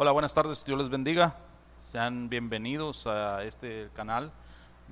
Hola, 0.00 0.12
buenas 0.12 0.32
tardes, 0.32 0.64
Dios 0.64 0.78
les 0.78 0.88
bendiga. 0.88 1.34
Sean 1.80 2.28
bienvenidos 2.28 3.08
a 3.08 3.42
este 3.42 3.90
canal 3.94 4.30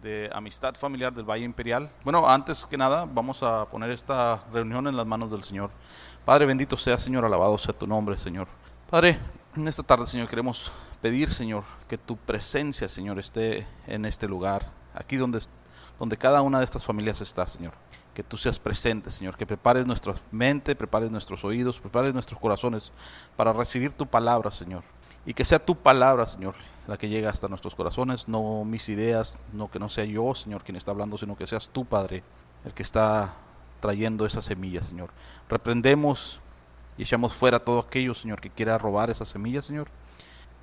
de 0.02 0.28
Amistad 0.34 0.74
Familiar 0.74 1.14
del 1.14 1.24
Valle 1.24 1.44
Imperial. 1.44 1.88
Bueno, 2.02 2.28
antes 2.28 2.66
que 2.66 2.76
nada, 2.76 3.04
vamos 3.08 3.40
a 3.44 3.66
poner 3.66 3.92
esta 3.92 4.42
reunión 4.52 4.88
en 4.88 4.96
las 4.96 5.06
manos 5.06 5.30
del 5.30 5.44
Señor. 5.44 5.70
Padre, 6.24 6.46
bendito 6.46 6.76
sea, 6.76 6.98
Señor, 6.98 7.24
alabado 7.24 7.56
sea 7.56 7.72
tu 7.72 7.86
nombre, 7.86 8.18
Señor. 8.18 8.48
Padre, 8.90 9.16
en 9.54 9.68
esta 9.68 9.84
tarde, 9.84 10.06
Señor, 10.06 10.26
queremos 10.26 10.72
pedir, 11.00 11.30
Señor, 11.30 11.62
que 11.86 11.98
tu 11.98 12.16
presencia, 12.16 12.88
Señor, 12.88 13.20
esté 13.20 13.64
en 13.86 14.06
este 14.06 14.26
lugar, 14.26 14.72
aquí 14.92 15.14
donde, 15.14 15.38
donde 16.00 16.16
cada 16.16 16.42
una 16.42 16.58
de 16.58 16.64
estas 16.64 16.84
familias 16.84 17.20
está, 17.20 17.46
Señor 17.46 17.74
que 18.12 18.22
tú 18.22 18.38
seas 18.38 18.58
presente, 18.58 19.10
Señor, 19.10 19.36
que 19.36 19.44
prepares 19.44 19.86
nuestra 19.86 20.14
mente, 20.30 20.74
prepares 20.74 21.10
nuestros 21.10 21.44
oídos, 21.44 21.78
prepares 21.78 22.14
nuestros 22.14 22.40
corazones 22.40 22.90
para 23.36 23.52
recibir 23.52 23.92
tu 23.92 24.06
palabra, 24.06 24.50
Señor. 24.50 24.84
Y 25.26 25.34
que 25.34 25.44
sea 25.44 25.58
tu 25.58 25.74
palabra, 25.74 26.24
Señor, 26.26 26.54
la 26.86 26.96
que 26.96 27.08
llegue 27.08 27.26
hasta 27.26 27.48
nuestros 27.48 27.74
corazones, 27.74 28.28
no 28.28 28.64
mis 28.64 28.88
ideas, 28.88 29.38
no 29.52 29.70
que 29.70 29.80
no 29.80 29.88
sea 29.88 30.04
yo, 30.04 30.34
Señor, 30.34 30.62
quien 30.62 30.76
está 30.76 30.92
hablando, 30.92 31.18
sino 31.18 31.36
que 31.36 31.46
seas 31.46 31.68
tú, 31.68 31.84
Padre, 31.84 32.22
el 32.64 32.72
que 32.72 32.82
está 32.82 33.34
trayendo 33.80 34.24
esa 34.24 34.40
semilla, 34.40 34.82
Señor. 34.82 35.10
Reprendemos 35.48 36.40
y 36.96 37.02
echamos 37.02 37.34
fuera 37.34 37.58
todo 37.58 37.80
aquello, 37.80 38.14
Señor, 38.14 38.40
que 38.40 38.50
quiera 38.50 38.78
robar 38.78 39.10
esa 39.10 39.26
semilla, 39.26 39.62
Señor. 39.62 39.88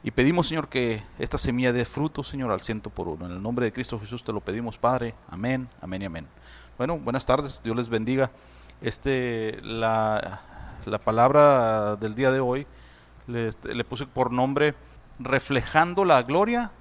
Y 0.01 0.11
pedimos, 0.11 0.47
Señor, 0.47 0.67
que 0.69 1.03
esta 1.19 1.37
semilla 1.37 1.71
dé 1.71 1.85
fruto, 1.85 2.23
Señor, 2.23 2.51
al 2.51 2.61
ciento 2.61 2.89
por 2.89 3.07
uno. 3.07 3.25
En 3.25 3.33
el 3.33 3.41
nombre 3.41 3.65
de 3.65 3.73
Cristo 3.73 3.99
Jesús 3.99 4.23
te 4.23 4.33
lo 4.33 4.41
pedimos, 4.41 4.77
Padre. 4.77 5.13
Amén, 5.29 5.69
amén 5.81 6.01
y 6.01 6.05
amén. 6.05 6.27
Bueno, 6.77 6.97
buenas 6.97 7.25
tardes, 7.25 7.61
Dios 7.63 7.75
les 7.75 7.89
bendiga. 7.89 8.31
Este, 8.81 9.59
la, 9.61 10.41
la 10.85 10.99
palabra 10.99 11.95
del 11.95 12.15
día 12.15 12.31
de 12.31 12.39
hoy 12.39 12.67
le, 13.27 13.83
puse 13.83 14.05
por 14.05 14.31
nombre 14.31 14.75
reflejando 15.19 16.05
la 16.05 16.21
gloria 16.23 16.71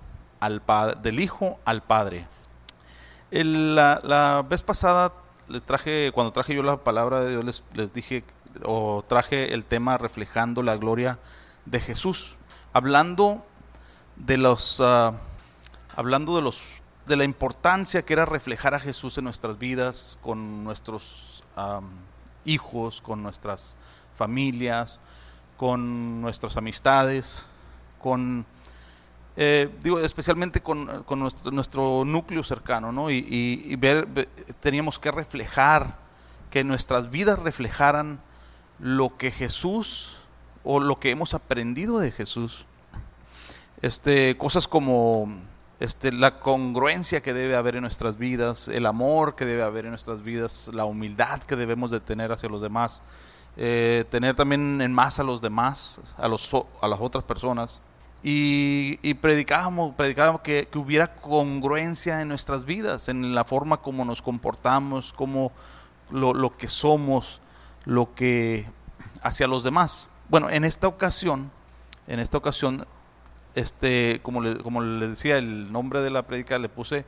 al 0.40 0.62
del 1.02 1.20
Hijo 1.20 1.58
al 1.64 1.82
Padre. 1.82 2.26
la, 3.30 4.44
vez 4.48 4.62
pasada 4.62 5.12
le 5.48 5.60
traje, 5.60 6.10
cuando 6.12 6.32
traje 6.32 6.54
yo 6.54 6.62
la 6.62 6.78
palabra 6.78 7.20
de 7.20 7.30
Dios, 7.30 7.44
les, 7.44 7.64
les 7.74 7.92
dije, 7.92 8.24
o 8.64 9.04
traje 9.06 9.54
el 9.54 9.64
tema 9.64 9.98
reflejando 9.98 10.62
la 10.62 10.76
gloria 10.76 11.18
de 11.66 11.80
Jesús, 11.80 12.36
hablando 12.72 13.44
de 14.16 14.36
los, 14.36 14.80
uh, 14.80 15.12
hablando 15.96 16.36
de 16.36 16.42
los, 16.42 16.82
de 17.06 17.16
la 17.16 17.24
importancia 17.24 18.02
que 18.02 18.12
era 18.12 18.24
reflejar 18.24 18.74
a 18.74 18.80
Jesús 18.80 19.18
en 19.18 19.24
nuestras 19.24 19.58
vidas, 19.58 20.18
con 20.22 20.64
nuestros 20.64 21.44
hijos, 22.44 23.00
con 23.00 23.22
nuestras 23.22 23.76
familias, 24.16 25.00
con 25.62 26.20
nuestras 26.20 26.56
amistades, 26.56 27.46
con, 28.00 28.44
eh, 29.36 29.70
digo, 29.80 30.00
especialmente 30.00 30.60
con, 30.60 31.04
nuestro, 31.52 32.04
núcleo 32.04 32.42
cercano, 32.42 32.90
¿no? 32.90 33.12
Y, 33.12 33.76
ver, 33.76 34.28
teníamos 34.58 34.98
que 34.98 35.12
reflejar, 35.12 35.98
que 36.50 36.64
nuestras 36.64 37.12
vidas 37.12 37.38
reflejaran 37.38 38.20
lo 38.80 39.16
que 39.16 39.30
Jesús 39.30 40.16
o 40.64 40.80
lo 40.80 40.98
que 40.98 41.10
hemos 41.10 41.32
aprendido 41.32 42.00
de 42.00 42.10
Jesús. 42.10 42.66
Este, 43.82 44.36
cosas 44.36 44.66
como 44.66 45.28
este, 45.78 46.10
la 46.10 46.40
congruencia 46.40 47.20
que 47.20 47.32
debe 47.32 47.54
haber 47.54 47.76
en 47.76 47.82
nuestras 47.82 48.16
vidas, 48.16 48.66
el 48.66 48.84
amor 48.84 49.36
que 49.36 49.44
debe 49.44 49.62
haber 49.62 49.84
en 49.84 49.92
nuestras 49.92 50.24
vidas, 50.24 50.70
la 50.74 50.86
humildad 50.86 51.40
que 51.44 51.54
debemos 51.54 51.92
de 51.92 52.00
tener 52.00 52.32
hacia 52.32 52.48
los 52.48 52.62
demás, 52.62 53.04
eh, 53.56 54.04
tener 54.10 54.34
también 54.34 54.80
en 54.80 54.92
más 54.92 55.18
a 55.18 55.24
los 55.24 55.40
demás, 55.40 56.00
a, 56.16 56.28
los, 56.28 56.50
a 56.80 56.88
las 56.88 57.00
otras 57.00 57.24
personas. 57.24 57.80
Y, 58.24 59.14
predicábamos, 59.14 59.94
predicábamos 59.96 60.42
que, 60.42 60.68
que, 60.70 60.78
hubiera 60.78 61.16
congruencia 61.16 62.20
en 62.20 62.28
nuestras 62.28 62.64
vidas, 62.64 63.08
en 63.08 63.34
la 63.34 63.44
forma 63.44 63.78
como 63.78 64.04
nos 64.04 64.22
comportamos, 64.22 65.12
como 65.12 65.50
lo, 66.10 66.32
lo 66.32 66.56
que 66.56 66.68
somos, 66.68 67.40
lo 67.84 68.14
que 68.14 68.66
hacia 69.22 69.48
los 69.48 69.64
demás. 69.64 70.08
Bueno, 70.28 70.50
en 70.50 70.64
esta 70.64 70.86
ocasión, 70.86 71.50
en 72.06 72.20
esta 72.20 72.38
ocasión, 72.38 72.86
este, 73.54 74.20
como 74.22 74.40
le, 74.40 74.56
como 74.58 74.82
le 74.82 75.08
decía, 75.08 75.36
el 75.36 75.72
nombre 75.72 76.00
de 76.00 76.10
la 76.10 76.22
predica 76.22 76.58
le 76.58 76.68
puse 76.68 77.04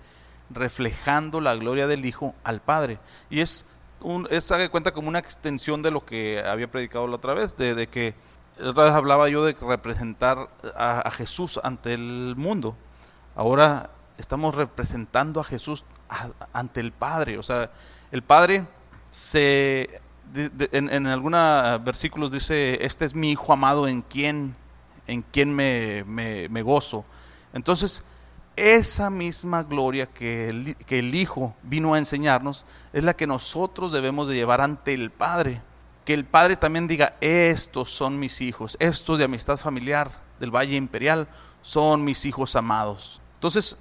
reflejando 0.50 1.40
la 1.40 1.54
gloria 1.54 1.86
del 1.86 2.04
Hijo 2.04 2.34
al 2.44 2.60
Padre. 2.60 2.98
Y 3.30 3.40
es 3.40 3.66
un, 4.04 4.28
es, 4.30 4.52
haga 4.52 4.68
cuenta 4.68 4.92
como 4.92 5.08
una 5.08 5.18
extensión 5.18 5.82
de 5.82 5.90
lo 5.90 6.04
que 6.04 6.42
había 6.44 6.70
predicado 6.70 7.06
la 7.06 7.16
otra 7.16 7.34
vez, 7.34 7.56
de, 7.56 7.88
que 7.88 8.14
otra 8.62 8.84
vez 8.84 8.92
hablaba 8.92 9.28
yo 9.28 9.44
de 9.44 9.54
representar 9.54 10.50
a, 10.76 11.10
Jesús 11.10 11.58
ante 11.64 11.94
el 11.94 12.34
mundo. 12.36 12.76
Ahora 13.34 13.90
estamos 14.18 14.54
representando 14.54 15.40
a 15.40 15.44
Jesús 15.44 15.84
ante 16.52 16.80
el 16.80 16.92
Padre. 16.92 17.38
O 17.38 17.42
sea, 17.42 17.72
el 18.12 18.22
Padre 18.22 18.66
se... 19.10 20.00
en, 20.34 21.06
algunos 21.06 21.82
versículos 21.82 22.30
dice, 22.30 22.84
este 22.84 23.06
es 23.06 23.14
mi 23.14 23.32
Hijo 23.32 23.52
amado 23.52 23.88
en 23.88 24.02
quien, 24.02 24.54
en 25.06 25.22
quien 25.22 25.54
me 25.54 26.62
gozo. 26.62 27.04
Entonces, 27.52 28.04
esa 28.56 29.10
misma 29.10 29.62
gloria 29.62 30.06
que 30.06 30.48
el, 30.48 30.76
que 30.76 30.98
el, 31.00 31.14
Hijo 31.14 31.54
vino 31.62 31.94
a 31.94 31.98
enseñarnos 31.98 32.66
es 32.92 33.04
la 33.04 33.14
que 33.14 33.26
nosotros 33.26 33.92
debemos 33.92 34.28
de 34.28 34.34
llevar 34.34 34.60
ante 34.60 34.94
el 34.94 35.10
Padre. 35.10 35.62
Que 36.04 36.14
el 36.14 36.24
Padre 36.24 36.56
también 36.56 36.86
diga, 36.86 37.16
estos 37.20 37.90
son 37.90 38.18
mis 38.18 38.40
hijos, 38.40 38.76
estos 38.78 39.18
de 39.18 39.24
amistad 39.24 39.56
familiar 39.56 40.10
del 40.38 40.50
Valle 40.50 40.76
Imperial 40.76 41.28
son 41.62 42.04
mis 42.04 42.26
hijos 42.26 42.56
amados. 42.56 43.22
Entonces, 43.34 43.76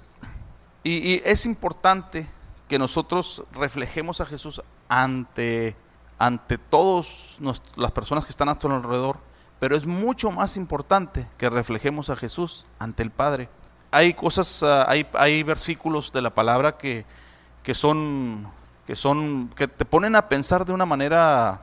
y, 0.82 1.22
es 1.24 1.46
importante 1.46 2.26
que 2.68 2.78
nosotros 2.78 3.44
reflejemos 3.52 4.20
a 4.20 4.26
Jesús 4.26 4.62
ante, 4.88 5.76
ante 6.18 6.58
todas 6.58 7.38
las 7.76 7.92
personas 7.92 8.24
que 8.24 8.30
están 8.30 8.48
a 8.48 8.52
nuestro 8.52 8.74
alrededor, 8.74 9.18
pero 9.60 9.76
es 9.76 9.86
mucho 9.86 10.30
más 10.30 10.56
importante 10.56 11.28
que 11.38 11.50
reflejemos 11.50 12.10
a 12.10 12.16
Jesús 12.16 12.66
ante 12.78 13.02
el 13.02 13.10
Padre 13.10 13.48
hay 13.94 14.12
cosas, 14.12 14.62
ah, 14.64 14.86
hay, 14.88 15.42
versículos 15.44 16.12
de 16.12 16.20
la 16.20 16.30
palabra 16.30 16.76
que, 16.76 17.04
que 17.62 17.74
son 17.74 18.46
que 18.86 18.96
son 18.96 19.48
que 19.56 19.68
te 19.68 19.84
ponen 19.84 20.16
a 20.16 20.28
pensar 20.28 20.66
de 20.66 20.72
una 20.72 20.84
manera 20.84 21.60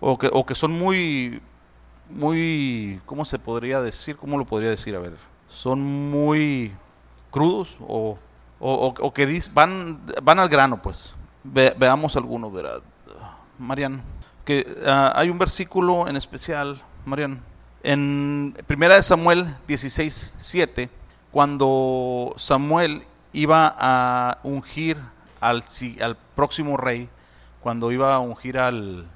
o 0.00 0.16
que, 0.18 0.28
o 0.32 0.44
que 0.44 0.54
son 0.54 0.72
muy 0.72 1.40
muy 2.10 3.00
cómo 3.06 3.24
se 3.24 3.38
podría 3.38 3.80
decir 3.80 4.16
cómo 4.16 4.38
lo 4.38 4.44
podría 4.44 4.70
decir 4.70 4.94
a 4.94 5.00
ver 5.00 5.16
son 5.48 5.82
muy 5.82 6.72
crudos 7.30 7.78
o, 7.80 8.18
o, 8.60 9.12
que 9.12 9.42
van 9.52 10.00
van 10.22 10.38
al 10.38 10.48
grano 10.48 10.80
pues. 10.82 11.12
Veamos 11.42 12.16
algunos 12.16 12.52
¿verdad? 12.52 12.82
Marian 13.58 14.02
que 14.44 14.66
ah, 14.86 15.12
hay 15.16 15.30
un 15.30 15.38
versículo 15.38 16.06
en 16.06 16.16
especial 16.16 16.80
Marian 17.06 17.40
en 17.82 18.54
primera 18.66 18.96
de 18.96 19.02
Samuel 19.02 19.46
16 19.66 20.36
7 20.38 20.90
cuando 21.34 22.32
Samuel 22.36 23.02
iba 23.32 23.74
a 23.76 24.38
ungir 24.44 24.96
al, 25.40 25.64
próximo 26.36 26.76
rey, 26.76 27.08
cuando 27.60 27.90
iba 27.90 28.14
a 28.14 28.20
ungir 28.20 28.56
al, 28.56 29.08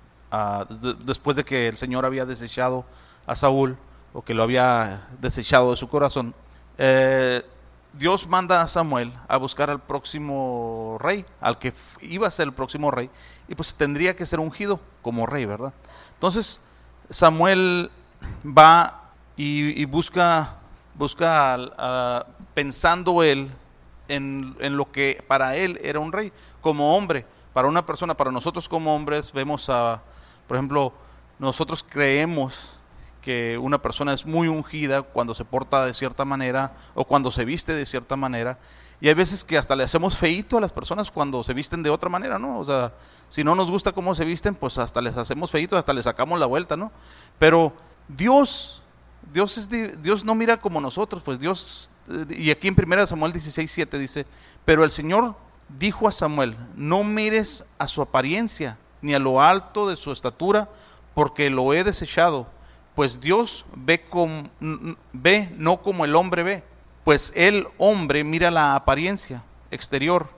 después 1.04 1.36
de 1.36 1.44
que 1.44 1.68
el 1.68 1.76
Señor 1.76 2.04
había 2.04 2.26
desechado 2.26 2.84
a 3.24 3.36
Saúl, 3.36 3.76
o 4.12 4.22
que 4.22 4.34
lo 4.34 4.42
había 4.42 5.06
desechado 5.20 5.70
de 5.70 5.76
su 5.76 5.88
corazón, 5.88 6.34
eh, 6.76 7.44
Dios 7.92 8.26
manda 8.26 8.62
a 8.62 8.66
Samuel 8.66 9.12
a 9.28 9.36
buscar 9.36 9.70
al 9.70 9.78
próximo 9.78 10.96
rey, 10.98 11.24
al 11.40 11.58
que 11.58 11.72
iba 12.00 12.26
a 12.26 12.32
ser 12.32 12.48
el 12.48 12.52
próximo 12.52 12.90
rey, 12.90 13.10
y 13.46 13.54
pues 13.54 13.76
tendría 13.76 14.16
que 14.16 14.26
ser 14.26 14.40
ungido 14.40 14.80
como 15.02 15.24
rey, 15.24 15.44
¿verdad? 15.44 15.72
Entonces 16.14 16.60
Samuel 17.10 17.92
va 18.44 19.04
y 19.36 19.84
busca 19.84 20.56
busca 20.98 22.26
pensando 22.54 23.22
él 23.22 23.50
en, 24.08 24.76
lo 24.76 24.90
que 24.90 25.22
para 25.26 25.56
él 25.56 25.78
era 25.82 26.00
un 26.00 26.12
rey, 26.12 26.32
como 26.60 26.96
hombre, 26.96 27.24
para 27.52 27.68
una 27.68 27.86
persona, 27.86 28.16
para 28.16 28.30
nosotros 28.30 28.68
como 28.68 28.94
hombres 28.94 29.32
vemos 29.32 29.68
a, 29.70 30.02
por 30.46 30.56
ejemplo, 30.56 30.92
nosotros 31.38 31.84
creemos 31.88 32.74
que 33.22 33.58
una 33.58 33.80
persona 33.80 34.12
es 34.12 34.26
muy 34.26 34.48
ungida 34.48 35.02
cuando 35.02 35.34
se 35.34 35.44
porta 35.44 35.84
de 35.84 35.94
cierta 35.94 36.24
manera 36.24 36.72
o 36.94 37.04
cuando 37.04 37.30
se 37.30 37.44
viste 37.44 37.74
de 37.74 37.86
cierta 37.86 38.16
manera. 38.16 38.58
Y 39.00 39.08
hay 39.08 39.14
veces 39.14 39.44
que 39.44 39.56
hasta 39.56 39.76
le 39.76 39.84
hacemos 39.84 40.18
feito 40.18 40.58
a 40.58 40.60
las 40.60 40.72
personas 40.72 41.10
cuando 41.10 41.44
se 41.44 41.54
visten 41.54 41.82
de 41.82 41.90
otra 41.90 42.08
manera, 42.08 42.38
¿no? 42.38 42.58
O 42.58 42.64
sea, 42.64 42.92
si 43.28 43.44
no 43.44 43.54
nos 43.54 43.70
gusta 43.70 43.92
cómo 43.92 44.14
se 44.14 44.24
visten, 44.24 44.56
pues 44.56 44.78
hasta 44.78 45.00
les 45.00 45.16
hacemos 45.16 45.50
feito, 45.52 45.76
hasta 45.76 45.92
les 45.92 46.04
sacamos 46.04 46.40
la 46.40 46.46
vuelta, 46.46 46.76
¿no? 46.76 46.90
Pero 47.38 47.72
Dios 48.08 48.82
Dios, 49.32 49.58
es 49.58 49.68
Dios 50.02 50.24
no 50.24 50.34
mira 50.34 50.60
como 50.60 50.80
nosotros, 50.80 51.22
pues 51.22 51.38
Dios, 51.38 51.90
eh, 52.08 52.26
y 52.30 52.50
aquí 52.50 52.68
en 52.68 52.76
1 52.80 53.06
Samuel 53.06 53.32
16, 53.32 53.70
7 53.70 53.98
dice, 53.98 54.26
pero 54.64 54.84
el 54.84 54.90
Señor 54.90 55.34
dijo 55.78 56.08
a 56.08 56.12
Samuel, 56.12 56.56
no 56.74 57.04
mires 57.04 57.64
a 57.78 57.88
su 57.88 58.00
apariencia, 58.00 58.78
ni 59.02 59.14
a 59.14 59.18
lo 59.18 59.42
alto 59.42 59.88
de 59.88 59.96
su 59.96 60.12
estatura, 60.12 60.68
porque 61.14 61.50
lo 61.50 61.74
he 61.74 61.84
desechado, 61.84 62.46
pues 62.94 63.20
Dios 63.20 63.66
ve, 63.74 64.00
com- 64.08 64.48
ve 65.12 65.52
no 65.56 65.82
como 65.82 66.04
el 66.04 66.16
hombre 66.16 66.42
ve, 66.42 66.64
pues 67.04 67.32
el 67.36 67.66
hombre 67.76 68.24
mira 68.24 68.50
la 68.50 68.74
apariencia 68.74 69.42
exterior, 69.70 70.28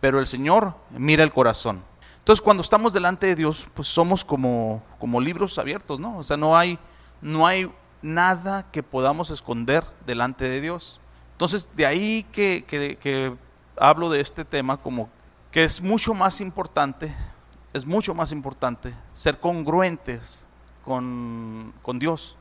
pero 0.00 0.18
el 0.18 0.26
Señor 0.26 0.74
mira 0.90 1.22
el 1.24 1.32
corazón. 1.32 1.82
Entonces 2.18 2.42
cuando 2.42 2.62
estamos 2.62 2.92
delante 2.92 3.26
de 3.26 3.34
Dios, 3.36 3.66
pues 3.74 3.86
somos 3.88 4.24
como, 4.24 4.82
como 4.98 5.20
libros 5.20 5.58
abiertos, 5.58 6.00
¿no? 6.00 6.18
O 6.18 6.24
sea, 6.24 6.36
no 6.36 6.56
hay, 6.56 6.78
no 7.20 7.46
hay 7.46 7.70
nada 8.04 8.70
que 8.70 8.82
podamos 8.82 9.30
esconder 9.30 9.82
delante 10.04 10.44
de 10.46 10.60
Dios. 10.60 11.00
Entonces 11.32 11.66
de 11.74 11.86
ahí 11.86 12.22
que, 12.30 12.64
que- 12.68 12.96
que 12.96 13.34
hablo 13.78 14.10
de 14.10 14.20
este 14.20 14.44
tema 14.44 14.76
como 14.76 15.08
que 15.50 15.64
es 15.64 15.80
mucho 15.80 16.12
más 16.12 16.40
importante, 16.42 17.14
es 17.72 17.86
mucho 17.86 18.14
más 18.14 18.30
importante 18.30 18.94
ser 19.14 19.40
congruentes 19.40 20.44
con, 20.84 21.72
con 21.80 21.98
Dios, 21.98 22.36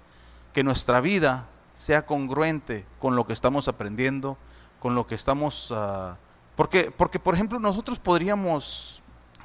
que 0.53 0.63
nuestra 0.63 0.99
vida 0.99 1.47
sea 1.73 2.05
congruente 2.05 2.85
con 2.99 3.15
lo 3.15 3.25
que 3.25 3.31
estamos 3.33 3.67
aprendiendo, 3.69 4.37
con 4.79 4.95
lo 4.95 5.07
que 5.07 5.15
estamos... 5.15 5.71
ah, 5.73 6.17
porque, 6.57 6.91
porque, 6.91 7.19
por 7.19 7.33
ejemplo, 7.35 7.57
nosotros 7.59 7.99
podríamos, 7.99 9.01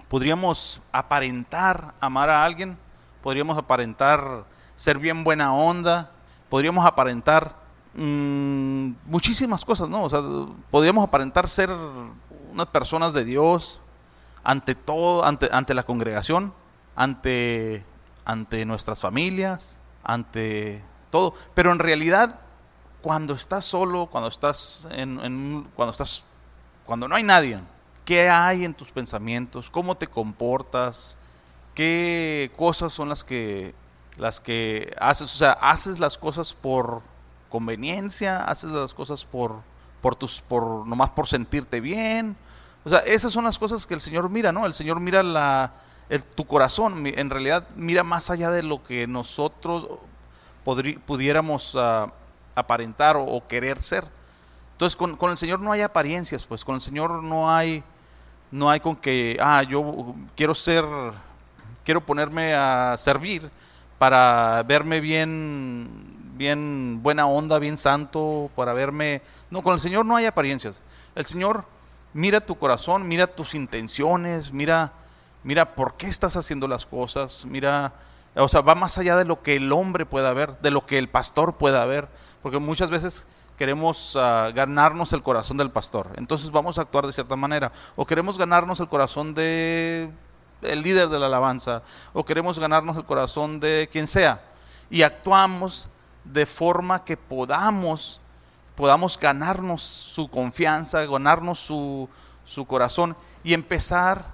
podríamos 0.09 0.83
aparentar 0.91 1.95
amar 2.01 2.29
a 2.29 2.45
alguien, 2.45 2.77
podríamos 3.23 3.57
aparentar 3.57 4.45
ser 4.79 4.99
bien 5.01 5.25
buena 5.25 5.53
onda, 5.53 6.13
podríamos 6.49 6.87
aparentar 6.87 7.57
mm, 7.95 8.91
muchísimas 9.07 9.65
cosas, 9.65 9.89
¿no? 9.89 10.05
O 10.05 10.09
sea, 10.09 10.21
podríamos 10.71 11.05
aparentar 11.05 11.49
ser 11.49 11.69
unas 12.53 12.69
personas 12.69 13.13
de 13.13 13.25
Dios 13.25 13.81
ante 14.45 14.77
todo, 14.77 15.25
ante, 15.25 15.49
ante 15.51 15.75
la 15.75 15.83
congregación, 15.83 16.55
ante, 16.95 17.85
ante 18.25 18.65
nuestras 18.67 19.01
familias, 19.01 19.81
ante 20.05 20.81
todo. 21.11 21.35
Pero 21.55 21.73
en 21.73 21.81
realidad, 21.81 22.39
cuando 23.03 23.35
estás 23.35 23.65
solo, 23.65 24.07
cuando 24.07 24.29
estás 24.29 24.87
en, 24.93 25.67
cuando 25.75 25.91
estás, 25.91 26.23
cuando 26.87 27.09
no 27.09 27.17
hay 27.17 27.25
nadie, 27.25 27.59
¿qué 28.05 28.31
hay 28.31 28.65
en 28.65 28.75
tus 28.75 28.93
pensamientos? 28.93 29.71
¿Cómo 29.71 29.97
te 29.97 30.07
comportas? 30.07 31.17
¿Qué 31.75 32.53
cosas 32.57 32.93
son 32.93 33.09
las 33.09 33.25
que 33.25 33.75
las 34.19 34.41
que 34.41 34.95
haces? 35.01 35.33
O 35.35 35.39
sea, 35.39 35.53
haces 35.53 35.99
las 35.99 36.19
cosas 36.19 36.53
por 36.55 37.01
conveniencia, 37.49 38.45
haces 38.45 38.71
las 38.71 38.93
cosas 38.95 39.25
por 39.25 39.57
por 40.03 40.15
tus 40.15 40.41
por 40.41 40.87
nomás 40.87 41.11
por 41.11 41.27
sentirte 41.27 41.81
bien. 41.81 42.37
O 42.85 42.89
sea, 42.91 43.01
esas 43.01 43.33
son 43.33 43.45
las 43.45 43.59
cosas 43.59 43.87
que 43.87 43.95
el 43.95 44.01
Señor 44.01 44.29
mira, 44.31 44.53
¿no? 44.53 44.67
El 44.67 44.75
Señor 44.75 45.01
mira 45.01 45.23
la 45.23 45.73
tu 46.35 46.47
corazón, 46.47 47.07
en 47.07 47.29
realidad 47.29 47.69
mira 47.77 48.03
más 48.03 48.31
allá 48.31 48.51
de 48.51 48.63
lo 48.63 48.83
que 48.83 49.07
nosotros 49.07 49.87
podrí- 50.65 50.99
pudiéramos 50.99 51.77
ah, 51.79 52.13
aparentar 52.55 53.17
o, 53.17 53.25
o 53.25 53.47
querer 53.47 53.79
ser. 53.83 54.05
Entonces, 54.73 54.97
con, 54.97 55.17
con 55.17 55.31
el 55.31 55.37
Señor 55.37 55.61
no 55.61 55.71
hay 55.73 55.83
apariencias, 55.83 56.47
pues 56.47 56.65
con 56.65 56.77
el 56.77 56.81
Señor 56.81 57.23
no 57.23 57.51
hay, 57.55 57.83
no 58.51 58.71
hay 58.71 58.81
con 58.81 58.97
que, 58.97 59.37
ah, 59.39 59.63
yo 59.65 60.15
quiero 60.35 60.55
ser, 60.55 60.85
quiero 61.85 62.01
ponerme 62.01 62.55
a 62.55 62.97
servir 62.97 63.51
para 63.99 64.63
verme 64.63 65.01
bien, 65.01 65.89
bien 66.37 67.03
buena 67.03 67.27
onda, 67.27 67.59
bien 67.59 67.77
santo, 67.77 68.51
para 68.55 68.73
verme... 68.73 69.23
No, 69.51 69.63
con 69.63 69.75
el 69.75 69.81
Señor 69.81 70.07
no 70.07 70.17
hay 70.17 70.27
apariencias. 70.27 70.83
El 71.15 71.25
Señor 71.25 71.65
mira 72.13 72.41
tu 72.41 72.57
corazón, 72.57 73.07
mira 73.07 73.27
tus 73.27 73.55
intenciones, 73.55 74.53
mira, 74.53 74.93
mira 75.43 75.75
por 75.75 75.95
qué 75.97 76.07
estás 76.07 76.37
haciendo 76.37 76.69
las 76.69 76.87
cosas, 76.87 77.45
mira, 77.47 77.93
o 78.35 78.49
sea, 78.49 78.61
va 78.61 78.75
más 78.75 78.99
allá 78.99 79.17
de 79.17 79.25
lo 79.25 79.43
que 79.43 79.57
el 79.57 79.73
hombre 79.73 80.07
pueda 80.07 80.33
ver, 80.33 80.59
de 80.61 80.71
lo 80.71 80.87
que 80.87 80.99
el 80.99 81.09
pastor 81.09 81.57
pueda 81.57 81.85
ver, 81.87 82.09
porque 82.43 82.59
muchas 82.59 82.91
veces 82.91 83.27
queremos 83.57 84.17
ah, 84.17 84.51
ganarnos 84.55 85.13
el 85.13 85.23
corazón 85.23 85.57
del 85.57 85.71
pastor, 85.71 86.11
entonces 86.17 86.51
vamos 86.51 86.79
a 86.79 86.83
actuar 86.83 87.07
de 87.07 87.13
cierta 87.13 87.37
manera, 87.37 87.73
o 87.97 88.07
queremos 88.07 88.39
ganarnos 88.39 88.81
el 88.81 88.89
corazón 88.89 89.35
de 89.35 90.11
el 90.63 90.83
líder 90.83 91.09
de 91.09 91.19
la 91.19 91.27
alabanza, 91.27 91.83
o 92.13 92.25
queremos 92.25 92.59
ganarnos 92.59 92.97
el 92.97 93.05
corazón 93.05 93.61
de 93.61 93.89
quien 93.91 94.07
sea, 94.07 94.41
y 94.91 95.03
actuamos 95.03 95.89
de 96.25 96.47
forma 96.47 97.05
que 97.05 97.17
podamos 97.17 98.21
podamos 98.79 99.19
ganarnos 99.19 99.83
su 99.83 100.31
confianza, 100.31 101.05
ganarnos 101.05 101.59
su, 101.59 102.09
su 102.45 102.65
corazón 102.65 103.17
y 103.43 103.53
empezar 103.53 104.25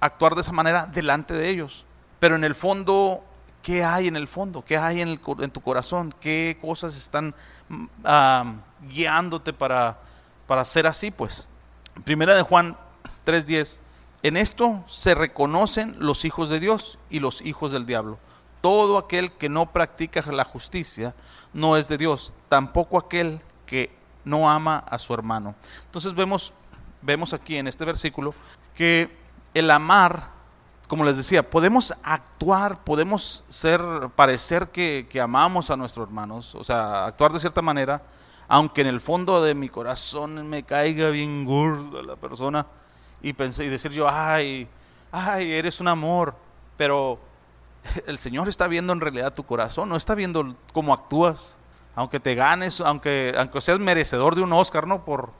a 0.00 0.06
actuar 0.06 0.36
de 0.36 0.42
esa 0.42 0.52
manera 0.52 0.86
delante 0.86 1.34
de 1.34 1.48
ellos. 1.48 1.84
Pero 2.20 2.36
en 2.36 2.44
el 2.44 2.54
fondo, 2.54 3.24
¿qué 3.60 3.82
hay 3.82 4.06
en 4.06 4.14
el 4.14 4.28
fondo? 4.28 4.64
¿Qué 4.64 4.76
hay 4.76 5.00
en, 5.00 5.08
el 5.08 5.20
en 5.40 5.50
tu 5.50 5.60
corazón? 5.60 6.14
¿Qué 6.20 6.56
cosas 6.60 6.96
están 6.96 7.34
ah, 8.04 8.54
guiándote 8.82 9.52
para, 9.52 9.98
para 10.46 10.64
ser 10.64 10.86
así? 10.86 11.10
Pues, 11.10 11.48
primera 12.04 12.36
de 12.36 12.42
Juan 12.42 12.76
3.10, 13.26 13.80
en 14.22 14.36
esto 14.36 14.84
se 14.86 15.14
reconocen 15.14 15.96
los 15.98 16.24
hijos 16.24 16.48
de 16.48 16.60
Dios 16.60 16.98
y 17.10 17.18
los 17.18 17.42
hijos 17.42 17.72
del 17.72 17.86
diablo. 17.86 18.18
Todo 18.60 18.96
aquel 18.96 19.32
que 19.32 19.48
no 19.48 19.72
practica 19.72 20.22
la 20.30 20.44
justicia 20.44 21.14
no 21.52 21.76
es 21.76 21.88
de 21.88 21.98
Dios, 21.98 22.32
tampoco 22.48 22.98
aquel 22.98 23.40
que 23.66 23.90
no 24.24 24.48
ama 24.48 24.78
a 24.78 25.00
su 25.00 25.12
hermano. 25.12 25.56
Entonces 25.86 26.14
vemos, 26.14 26.52
vemos 27.00 27.34
aquí 27.34 27.56
en 27.56 27.66
este 27.66 27.84
versículo 27.84 28.32
que 28.74 29.10
el 29.54 29.68
amar, 29.72 30.28
como 30.86 31.04
les 31.04 31.16
decía, 31.16 31.50
podemos 31.50 31.92
actuar, 32.04 32.84
podemos 32.84 33.42
ser, 33.48 33.80
parecer 34.14 34.68
que, 34.68 35.08
que 35.10 35.20
amamos 35.20 35.70
a 35.70 35.76
nuestros 35.76 36.06
hermanos, 36.06 36.54
o 36.54 36.62
sea, 36.62 37.06
actuar 37.06 37.32
de 37.32 37.40
cierta 37.40 37.60
manera, 37.60 38.02
aunque 38.46 38.82
en 38.82 38.86
el 38.86 39.00
fondo 39.00 39.42
de 39.42 39.56
mi 39.56 39.68
corazón 39.68 40.48
me 40.48 40.62
caiga 40.62 41.10
bien 41.10 41.44
gorda 41.44 42.04
la 42.04 42.14
persona 42.14 42.66
y 43.22 43.32
pensé 43.32 43.64
y 43.64 43.68
decir 43.68 43.92
yo, 43.92 44.08
ay, 44.08 44.68
ay, 45.12 45.52
eres 45.52 45.80
un 45.80 45.88
amor, 45.88 46.34
pero 46.76 47.18
el 48.06 48.18
Señor 48.18 48.48
está 48.48 48.66
viendo 48.66 48.92
en 48.92 49.00
realidad 49.00 49.32
tu 49.32 49.44
corazón, 49.44 49.88
no 49.88 49.96
está 49.96 50.14
viendo 50.14 50.56
cómo 50.72 50.92
actúas, 50.92 51.58
aunque 51.94 52.20
te 52.20 52.34
ganes, 52.34 52.80
aunque, 52.80 53.34
aunque 53.38 53.60
seas 53.60 53.78
merecedor 53.78 54.34
de 54.34 54.42
un 54.42 54.52
Oscar, 54.52 54.86
¿no? 54.86 55.04
Por, 55.04 55.30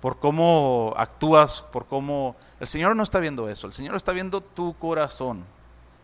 por 0.00 0.18
cómo 0.18 0.94
actúas, 0.96 1.62
por 1.62 1.86
cómo... 1.86 2.36
El 2.60 2.66
Señor 2.66 2.94
no 2.94 3.02
está 3.02 3.18
viendo 3.18 3.48
eso, 3.48 3.66
el 3.66 3.72
Señor 3.72 3.96
está 3.96 4.12
viendo 4.12 4.40
tu 4.40 4.74
corazón. 4.74 5.44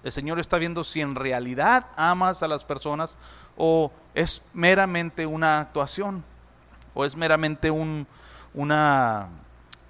El 0.03 0.11
Señor 0.11 0.41
está 0.41 0.59
viendo 0.59 0.83
si 0.83 1.01
en 1.01 1.15
realidad 1.15 1.87
amas 1.95 2.43
a 2.43 2.49
las 2.49 2.65
personas 2.65 3.17
o 3.57 3.93
es 4.15 4.45
meramente 4.53 5.27
una 5.27 5.61
actuación, 5.61 6.25
o 6.95 7.05
es 7.05 7.14
meramente 7.14 7.71
un, 7.71 8.07
una, 8.55 9.29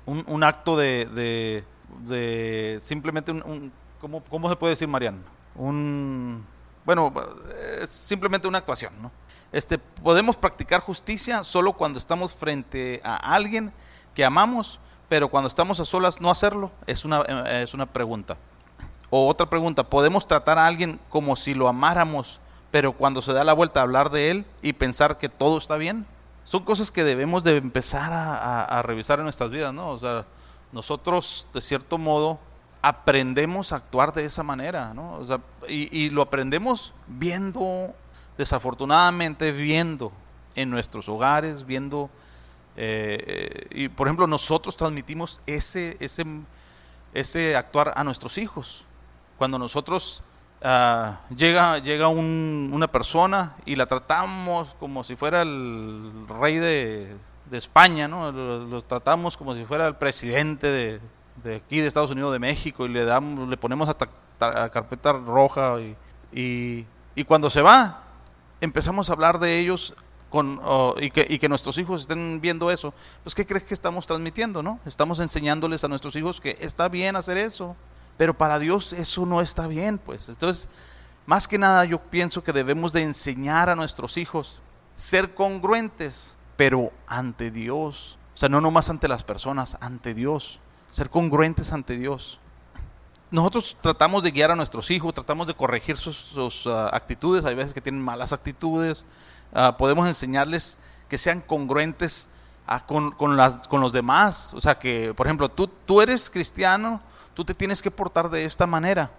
un, 0.06 0.24
un 0.26 0.42
acto 0.44 0.76
de, 0.76 1.64
de, 2.04 2.78
simplemente 2.80 3.30
un... 3.30 3.42
un- 3.44 3.72
¿cómo, 4.00 4.22
¿Cómo 4.24 4.48
se 4.48 4.56
puede 4.56 4.72
decir, 4.72 4.88
Marian? 4.88 5.22
Un... 5.54 6.44
Bueno, 6.84 7.12
es 7.80 7.90
simplemente 7.90 8.48
una 8.48 8.58
actuación, 8.58 8.92
¿no? 9.00 9.12
Este, 9.52 9.78
podemos 9.78 10.36
practicar 10.36 10.80
justicia 10.80 11.44
solo 11.44 11.74
cuando 11.74 11.98
estamos 11.98 12.34
frente 12.34 13.00
a 13.04 13.34
alguien 13.34 13.72
que 14.14 14.24
amamos, 14.24 14.80
pero 15.08 15.28
cuando 15.28 15.46
estamos 15.46 15.78
a 15.78 15.84
solas 15.84 16.20
no 16.20 16.30
hacerlo, 16.30 16.72
es 16.86 17.04
una, 17.04 17.22
eh, 17.28 17.62
es 17.62 17.74
una 17.74 17.86
pregunta. 17.86 18.36
O 19.10 19.28
otra 19.28 19.48
pregunta, 19.48 19.84
¿podemos 19.84 20.26
tratar 20.26 20.58
a 20.58 20.66
alguien 20.66 20.98
como 21.10 21.36
si 21.36 21.52
lo 21.54 21.68
amáramos, 21.68 22.40
pero 22.70 22.92
cuando 22.94 23.20
se 23.22 23.34
da 23.34 23.44
la 23.44 23.52
vuelta 23.52 23.80
a 23.80 23.82
hablar 23.82 24.10
de 24.10 24.30
él 24.30 24.46
y 24.62 24.72
pensar 24.72 25.18
que 25.18 25.28
todo 25.28 25.58
está 25.58 25.76
bien? 25.76 26.06
Son 26.44 26.64
cosas 26.64 26.90
que 26.90 27.04
debemos 27.04 27.44
de 27.44 27.56
empezar 27.56 28.10
a, 28.12 28.82
revisar 28.82 29.18
en 29.18 29.24
nuestras 29.24 29.50
vidas, 29.50 29.72
¿no? 29.72 29.90
O 29.90 29.98
sea, 29.98 30.26
nosotros, 30.72 31.46
de 31.54 31.60
cierto 31.60 31.98
modo, 31.98 32.38
aprendemos 32.82 33.72
a 33.72 33.76
actuar 33.76 34.12
de 34.12 34.24
esa 34.24 34.42
manera, 34.42 34.92
¿no? 34.92 35.14
O 35.14 35.24
sea, 35.24 35.40
y, 35.68 35.96
y 35.96 36.10
lo 36.10 36.22
aprendemos 36.22 36.92
viendo, 37.06 37.94
desafortunadamente 38.36 39.52
viendo 39.52 40.12
en 40.54 40.70
nuestros 40.70 41.08
hogares, 41.08 41.66
viendo, 41.66 42.10
eh, 42.76 43.24
eh, 43.26 43.66
y 43.70 43.88
por 43.88 44.06
ejemplo 44.06 44.26
nosotros 44.26 44.76
transmitimos 44.76 45.40
ese, 45.46 45.96
ese, 46.00 46.24
ese 47.14 47.56
actuar 47.56 47.92
a 47.96 48.04
nuestros 48.04 48.38
hijos. 48.38 48.86
Cuando 49.38 49.58
nosotros 49.58 50.22
ah, 50.64 51.20
llega, 51.36 51.78
llega 51.78 52.08
un- 52.08 52.70
una 52.72 52.88
persona 52.88 53.54
y 53.64 53.76
la 53.76 53.86
tratamos 53.86 54.74
como 54.78 55.04
si 55.04 55.16
fuera 55.16 55.42
el 55.42 56.10
rey 56.40 56.56
de, 56.58 57.16
España, 57.52 58.08
¿no? 58.08 58.32
Lo- 58.32 58.64
Los 58.66 58.84
tratamos 58.86 59.36
como 59.36 59.54
si 59.54 59.64
fuera 59.66 59.86
el 59.86 59.96
presidente 59.96 60.68
de, 60.68 61.00
aquí 61.56 61.80
de 61.80 61.86
Estados 61.86 62.10
Unidos 62.10 62.32
de 62.32 62.38
México 62.38 62.86
y 62.86 62.88
le 62.88 63.04
damos, 63.04 63.48
le 63.48 63.56
ponemos 63.58 63.88
a, 63.88 63.94
ta- 63.94 64.08
ta- 64.38 64.64
a 64.64 64.70
carpeta 64.70 65.12
roja 65.12 65.76
y, 65.80 66.86
y, 67.14 67.24
cuando 67.24 67.50
se 67.50 67.60
va 67.62 68.04
empezamos 68.60 69.10
a 69.10 69.12
hablar 69.12 69.38
de 69.38 69.58
ellos 69.58 69.94
con, 70.30 70.60
y, 70.98 71.10
que, 71.10 71.26
y 71.28 71.38
que 71.38 71.48
nuestros 71.48 71.76
hijos 71.76 72.02
estén 72.02 72.40
viendo 72.40 72.70
eso, 72.70 72.94
pues 73.22 73.34
¿qué 73.34 73.44
crees 73.44 73.64
que 73.64 73.74
estamos 73.74 74.06
transmitiendo, 74.06 74.62
no? 74.62 74.78
Estamos 74.86 75.20
enseñándoles 75.20 75.84
a 75.84 75.88
nuestros 75.88 76.16
hijos 76.16 76.40
que 76.40 76.56
está 76.60 76.88
bien 76.88 77.16
hacer 77.16 77.36
eso, 77.36 77.76
pero 78.16 78.34
para 78.36 78.58
Dios 78.58 78.92
eso 78.92 79.26
no 79.26 79.40
está 79.40 79.66
bien, 79.66 79.98
pues. 79.98 80.28
Entonces, 80.28 80.68
más 81.26 81.48
que 81.48 81.58
nada 81.58 81.84
yo 81.84 82.00
pienso 82.00 82.42
que 82.42 82.52
debemos 82.52 82.92
de 82.92 83.02
enseñar 83.02 83.68
a 83.68 83.76
nuestros 83.76 84.16
hijos 84.16 84.62
ser 84.96 85.34
congruentes, 85.34 86.36
pero 86.56 86.92
ante 87.06 87.50
Dios. 87.50 88.18
O 88.34 88.38
sea, 88.38 88.48
no 88.48 88.60
nomás 88.60 88.90
ante 88.90 89.08
las 89.08 89.24
personas, 89.24 89.76
ante 89.80 90.14
Dios. 90.14 90.60
Ser 90.90 91.10
congruentes 91.10 91.72
ante 91.72 91.96
Dios. 91.96 92.38
Nosotros 93.30 93.76
tratamos 93.80 94.22
de 94.22 94.30
guiar 94.30 94.50
a 94.50 94.56
nuestros 94.56 94.90
hijos, 94.90 95.14
tratamos 95.14 95.46
de 95.46 95.54
corregir 95.54 95.96
sus, 95.96 96.66
ah, 96.66 96.90
actitudes, 96.92 97.44
hay 97.46 97.54
veces 97.54 97.72
que 97.72 97.80
tienen 97.80 98.02
malas 98.02 98.32
actitudes, 98.32 99.06
ah, 99.54 99.76
podemos 99.78 100.06
enseñarles 100.06 100.76
que 101.08 101.16
sean 101.16 101.40
congruentes 101.40 102.28
ah, 102.66 102.84
con, 102.86 103.36
las, 103.36 103.66
con, 103.68 103.80
los 103.80 103.92
demás. 103.92 104.52
O 104.54 104.60
sea, 104.60 104.78
que, 104.78 105.14
por 105.14 105.26
ejemplo, 105.26 105.48
tú, 105.48 105.66
tú 105.66 106.02
eres 106.02 106.28
cristiano, 106.28 107.00
tú 107.34 107.44
te 107.44 107.54
tienes 107.54 107.82
que 107.82 107.90
portar 107.90 108.30
de 108.30 108.44
esta 108.44 108.66
manera 108.66 109.10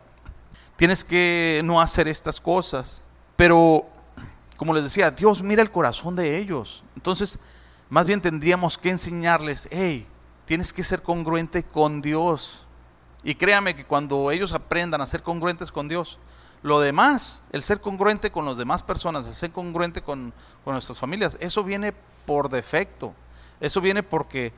tienes 0.76 1.04
que 1.04 1.62
no 1.64 1.82
hacer 1.82 2.08
estas 2.08 2.40
cosas. 2.40 3.04
Pero, 3.36 3.86
como 4.58 4.74
les 4.74 4.84
decía, 4.84 5.12
Dios 5.12 5.42
mira 5.42 5.62
el 5.62 5.72
corazón 5.72 6.16
de 6.16 6.38
ellos. 6.38 6.84
Entonces, 6.96 7.40
más 7.90 8.06
bien 8.06 8.22
tendríamos 8.22 8.78
que 8.78 8.90
enseñarles, 8.90 9.68
hey, 9.72 10.08
tienes 10.46 10.74
que 10.74 10.84
ser 10.84 11.02
congruente 11.02 11.64
con 11.64 12.02
Dios. 12.02 12.68
Y 13.24 13.36
créame 13.36 13.76
que 13.76 13.86
cuando 13.86 14.32
ellos 14.32 14.54
aprendan 14.54 15.02
a 15.02 15.08
ser 15.08 15.24
congruentes 15.24 15.72
con 15.72 15.88
Dios, 15.88 16.20
lo 16.62 16.80
demás, 16.80 17.44
el 17.52 17.62
ser 17.64 17.80
congruente 17.82 18.32
con 18.32 18.46
las 18.46 18.58
demás 18.58 18.84
personas, 18.84 19.26
el 19.26 19.36
ser 19.36 19.52
congruente 19.52 20.02
con, 20.02 20.34
con 20.64 20.74
nuestras 20.74 21.00
familias, 21.00 21.38
eso 21.40 21.64
viene 21.64 21.94
por 22.26 22.50
defecto. 22.50 23.14
Eso 23.60 23.80
viene 23.80 24.04
porque, 24.04 24.52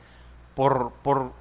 por, 0.54 0.92
por, 1.02 1.32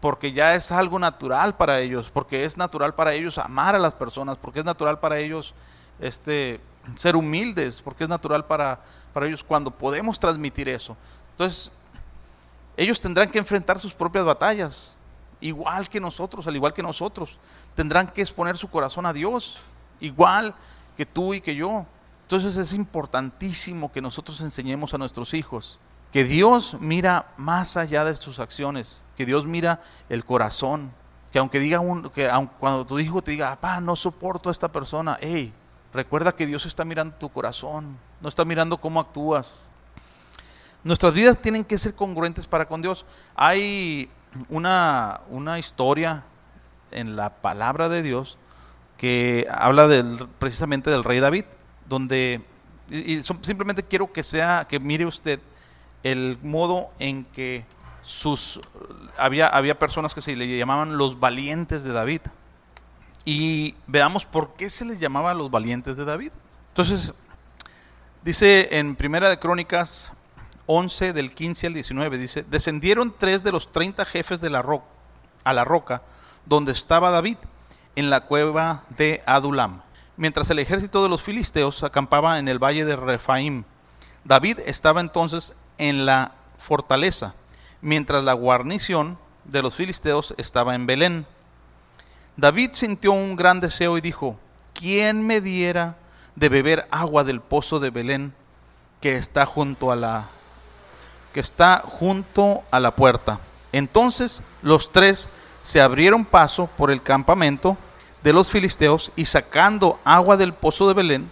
porque 0.00 0.32
ya 0.32 0.54
es 0.54 0.70
algo 0.70 0.98
natural 0.98 1.56
para 1.56 1.80
ellos, 1.80 2.10
porque 2.12 2.44
es 2.44 2.56
natural 2.56 2.94
para 2.94 3.14
ellos 3.14 3.38
amar 3.38 3.74
a 3.74 3.78
las 3.78 3.94
personas, 3.94 4.36
porque 4.36 4.60
es 4.60 4.64
natural 4.64 5.00
para 5.00 5.18
ellos 5.18 5.54
este, 6.00 6.60
ser 6.96 7.16
humildes, 7.16 7.80
porque 7.80 8.04
es 8.04 8.10
natural 8.10 8.44
para, 8.44 8.80
para 9.12 9.26
ellos 9.26 9.42
cuando 9.42 9.70
podemos 9.70 10.18
transmitir 10.18 10.68
eso. 10.68 10.96
Entonces, 11.32 11.72
ellos 12.76 13.00
tendrán 13.00 13.30
que 13.30 13.38
enfrentar 13.38 13.80
sus 13.80 13.92
propias 13.92 14.24
batallas, 14.24 14.98
igual 15.40 15.88
que 15.88 16.00
nosotros, 16.00 16.46
al 16.46 16.54
igual 16.54 16.72
que 16.72 16.82
nosotros. 16.82 17.38
Tendrán 17.74 18.06
que 18.06 18.22
exponer 18.22 18.56
su 18.56 18.68
corazón 18.68 19.04
a 19.04 19.12
Dios, 19.12 19.58
igual 20.00 20.54
que 20.96 21.04
tú 21.04 21.34
y 21.34 21.40
que 21.40 21.56
yo. 21.56 21.86
Entonces 22.22 22.56
es 22.56 22.72
importantísimo 22.72 23.90
que 23.90 24.00
nosotros 24.00 24.40
enseñemos 24.42 24.94
a 24.94 24.98
nuestros 24.98 25.34
hijos 25.34 25.80
que 26.12 26.24
Dios 26.24 26.76
mira 26.80 27.26
más 27.36 27.76
allá 27.76 28.04
de 28.04 28.16
sus 28.16 28.38
acciones, 28.38 29.02
que 29.16 29.26
Dios 29.26 29.46
mira 29.46 29.82
el 30.08 30.24
corazón, 30.24 30.92
que 31.32 31.38
aunque 31.38 31.60
diga 31.60 31.80
un, 31.80 32.08
que 32.10 32.30
cuando 32.58 32.86
tu 32.86 32.98
hijo 32.98 33.22
te 33.22 33.32
diga, 33.32 33.50
papá, 33.50 33.80
no 33.80 33.96
soporto 33.96 34.48
a 34.48 34.52
esta 34.52 34.68
persona, 34.68 35.18
hey, 35.20 35.52
recuerda 35.92 36.34
que 36.34 36.46
Dios 36.46 36.64
está 36.66 36.84
mirando 36.84 37.16
tu 37.16 37.28
corazón, 37.28 37.98
no 38.20 38.28
está 38.28 38.44
mirando 38.44 38.78
cómo 38.78 39.00
actúas. 39.00 39.68
Nuestras 40.82 41.12
vidas 41.12 41.38
tienen 41.38 41.64
que 41.64 41.76
ser 41.76 41.94
congruentes 41.94 42.46
para 42.46 42.66
con 42.66 42.80
Dios. 42.80 43.04
Hay 43.34 44.08
una, 44.48 45.20
una 45.28 45.58
historia 45.58 46.24
en 46.90 47.16
la 47.16 47.30
palabra 47.30 47.88
de 47.88 48.02
Dios 48.02 48.38
que 48.96 49.46
habla 49.50 49.88
precisamente 50.38 50.90
del 50.90 51.04
rey 51.04 51.20
David, 51.20 51.44
donde 51.86 52.42
y 52.90 53.22
simplemente 53.22 53.82
quiero 53.82 54.10
que 54.12 54.22
sea, 54.22 54.66
que 54.68 54.80
mire 54.80 55.04
usted 55.04 55.40
el 56.02 56.38
modo 56.42 56.90
en 56.98 57.24
que 57.24 57.64
sus 58.02 58.60
había, 59.16 59.48
había 59.48 59.78
personas 59.78 60.14
que 60.14 60.20
se 60.20 60.34
le 60.36 60.56
llamaban 60.56 60.96
los 60.96 61.20
valientes 61.20 61.84
de 61.84 61.92
David. 61.92 62.20
Y 63.24 63.74
veamos 63.86 64.24
por 64.24 64.54
qué 64.54 64.70
se 64.70 64.84
les 64.84 65.00
llamaba 65.00 65.34
los 65.34 65.50
valientes 65.50 65.96
de 65.96 66.04
David. 66.04 66.32
Entonces, 66.70 67.12
dice 68.22 68.78
en 68.78 68.96
Primera 68.96 69.28
de 69.28 69.38
Crónicas 69.38 70.12
11 70.66 71.12
del 71.12 71.34
15 71.34 71.66
al 71.66 71.74
19 71.74 72.18
dice, 72.18 72.44
"Descendieron 72.44 73.14
tres 73.16 73.42
de 73.42 73.52
los 73.52 73.72
30 73.72 74.04
jefes 74.04 74.40
de 74.40 74.50
la 74.50 74.62
roca 74.62 74.86
a 75.44 75.52
la 75.52 75.64
roca 75.64 76.02
donde 76.46 76.72
estaba 76.72 77.10
David 77.10 77.36
en 77.96 78.10
la 78.10 78.20
cueva 78.22 78.84
de 78.90 79.22
Adulam, 79.26 79.82
mientras 80.16 80.50
el 80.50 80.58
ejército 80.58 81.02
de 81.02 81.08
los 81.08 81.22
filisteos 81.22 81.82
acampaba 81.82 82.38
en 82.38 82.48
el 82.48 82.62
valle 82.62 82.84
de 82.84 82.96
Refaim. 82.96 83.64
David 84.24 84.60
estaba 84.66 85.00
entonces 85.00 85.54
en 85.78 86.06
la 86.06 86.32
fortaleza, 86.58 87.34
mientras 87.80 88.22
la 88.24 88.32
guarnición 88.34 89.18
de 89.44 89.62
los 89.62 89.74
filisteos 89.74 90.34
estaba 90.36 90.74
en 90.74 90.86
Belén. 90.86 91.26
David 92.36 92.70
sintió 92.72 93.12
un 93.12 93.36
gran 93.36 93.60
deseo 93.60 93.96
y 93.98 94.00
dijo, 94.00 94.36
¿quién 94.74 95.26
me 95.26 95.40
diera 95.40 95.96
de 96.36 96.48
beber 96.48 96.86
agua 96.90 97.24
del 97.24 97.40
pozo 97.40 97.80
de 97.80 97.90
Belén 97.90 98.32
que 99.00 99.16
está 99.16 99.46
junto 99.46 99.90
a 99.90 99.96
la 99.96 100.28
que 101.32 101.40
está 101.40 101.82
junto 101.84 102.62
a 102.70 102.78
la 102.80 102.92
puerta? 102.92 103.40
Entonces 103.72 104.42
los 104.62 104.92
tres 104.92 105.30
se 105.62 105.80
abrieron 105.80 106.24
paso 106.24 106.68
por 106.76 106.90
el 106.90 107.02
campamento 107.02 107.76
de 108.22 108.32
los 108.32 108.50
filisteos 108.50 109.12
y 109.16 109.24
sacando 109.24 109.98
agua 110.04 110.36
del 110.36 110.52
pozo 110.52 110.88
de 110.88 110.94
Belén 110.94 111.30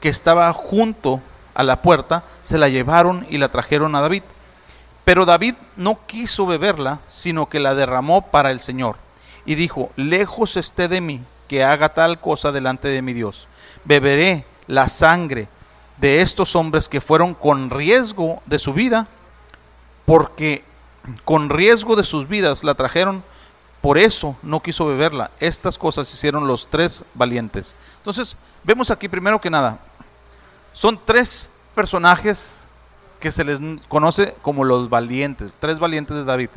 que 0.00 0.08
estaba 0.08 0.52
junto 0.52 1.20
a 1.56 1.62
la 1.62 1.80
puerta, 1.80 2.22
se 2.42 2.58
la 2.58 2.68
llevaron 2.68 3.26
y 3.30 3.38
la 3.38 3.48
trajeron 3.48 3.94
a 3.94 4.02
David. 4.02 4.22
Pero 5.04 5.24
David 5.24 5.54
no 5.76 5.98
quiso 6.06 6.46
beberla, 6.46 7.00
sino 7.08 7.48
que 7.48 7.60
la 7.60 7.74
derramó 7.74 8.26
para 8.30 8.50
el 8.50 8.60
Señor. 8.60 8.96
Y 9.46 9.54
dijo, 9.54 9.90
lejos 9.96 10.58
esté 10.58 10.86
de 10.86 11.00
mí 11.00 11.22
que 11.48 11.64
haga 11.64 11.94
tal 11.94 12.20
cosa 12.20 12.52
delante 12.52 12.88
de 12.88 13.00
mi 13.00 13.14
Dios. 13.14 13.48
Beberé 13.84 14.44
la 14.66 14.88
sangre 14.88 15.48
de 15.96 16.20
estos 16.20 16.54
hombres 16.56 16.90
que 16.90 17.00
fueron 17.00 17.32
con 17.32 17.70
riesgo 17.70 18.42
de 18.44 18.58
su 18.58 18.74
vida, 18.74 19.06
porque 20.04 20.62
con 21.24 21.48
riesgo 21.48 21.96
de 21.96 22.04
sus 22.04 22.28
vidas 22.28 22.64
la 22.64 22.74
trajeron, 22.74 23.22
por 23.80 23.96
eso 23.96 24.36
no 24.42 24.60
quiso 24.60 24.86
beberla. 24.86 25.30
Estas 25.40 25.78
cosas 25.78 26.12
hicieron 26.12 26.46
los 26.46 26.66
tres 26.68 27.04
valientes. 27.14 27.76
Entonces, 27.98 28.36
vemos 28.64 28.90
aquí 28.90 29.08
primero 29.08 29.40
que 29.40 29.48
nada, 29.48 29.78
son 30.76 31.00
tres 31.02 31.48
personajes 31.74 32.60
que 33.18 33.32
se 33.32 33.44
les 33.44 33.60
conoce 33.88 34.34
como 34.42 34.62
los 34.62 34.90
valientes, 34.90 35.54
tres 35.58 35.78
valientes 35.78 36.14
de 36.14 36.24
David. 36.24 36.50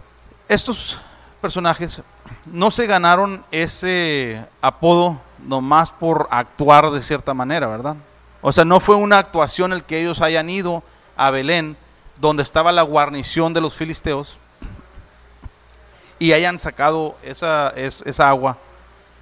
Estos 0.50 1.00
personajes 1.40 2.02
no 2.46 2.70
se 2.70 2.86
ganaron 2.86 3.46
ese 3.50 4.46
apodo 4.62 5.22
nomás 5.48 5.92
por 5.92 6.28
actuar 6.32 6.92
de 6.92 7.02
cierta 7.02 7.34
manera, 7.34 7.68
¿verdad? 7.68 7.96
O 8.42 8.52
sea, 8.52 8.66
no 8.66 8.82
fue 8.82 8.98
una 8.98 9.20
actuación 9.20 9.72
el 9.72 9.86
que 9.86 10.02
ellos 10.02 10.20
hayan 10.20 10.50
ido 10.50 10.84
a 11.16 11.32
Belén, 11.32 11.78
donde 12.20 12.44
estaba 12.44 12.74
la 12.74 12.82
guarnición 12.82 13.54
de 13.54 13.62
los 13.62 13.74
filisteos, 13.74 14.38
y 16.20 16.34
hayan 16.34 16.60
sacado 16.60 17.16
esa, 17.24 17.70
esa 17.70 18.28
agua. 18.28 18.58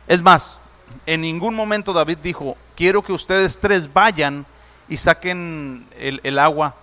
Es 0.08 0.24
más, 0.24 0.60
en 1.06 1.22
ningún 1.22 1.54
momento 1.54 1.94
David 1.94 2.18
dijo, 2.24 2.58
quiero 2.76 3.04
que 3.04 3.14
ustedes 3.14 3.60
tres 3.60 3.94
vayan 3.94 4.44
y 4.88 4.98
saquen 4.98 5.86
el, 5.98 6.40
agua 6.40 6.76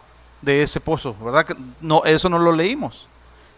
de 0.42 0.62
ese 0.62 0.80
pozo, 0.80 1.16
¿verdad? 1.22 1.56
No, 1.80 2.04
eso 2.04 2.28
no 2.28 2.38
lo 2.38 2.52
leímos. 2.52 3.08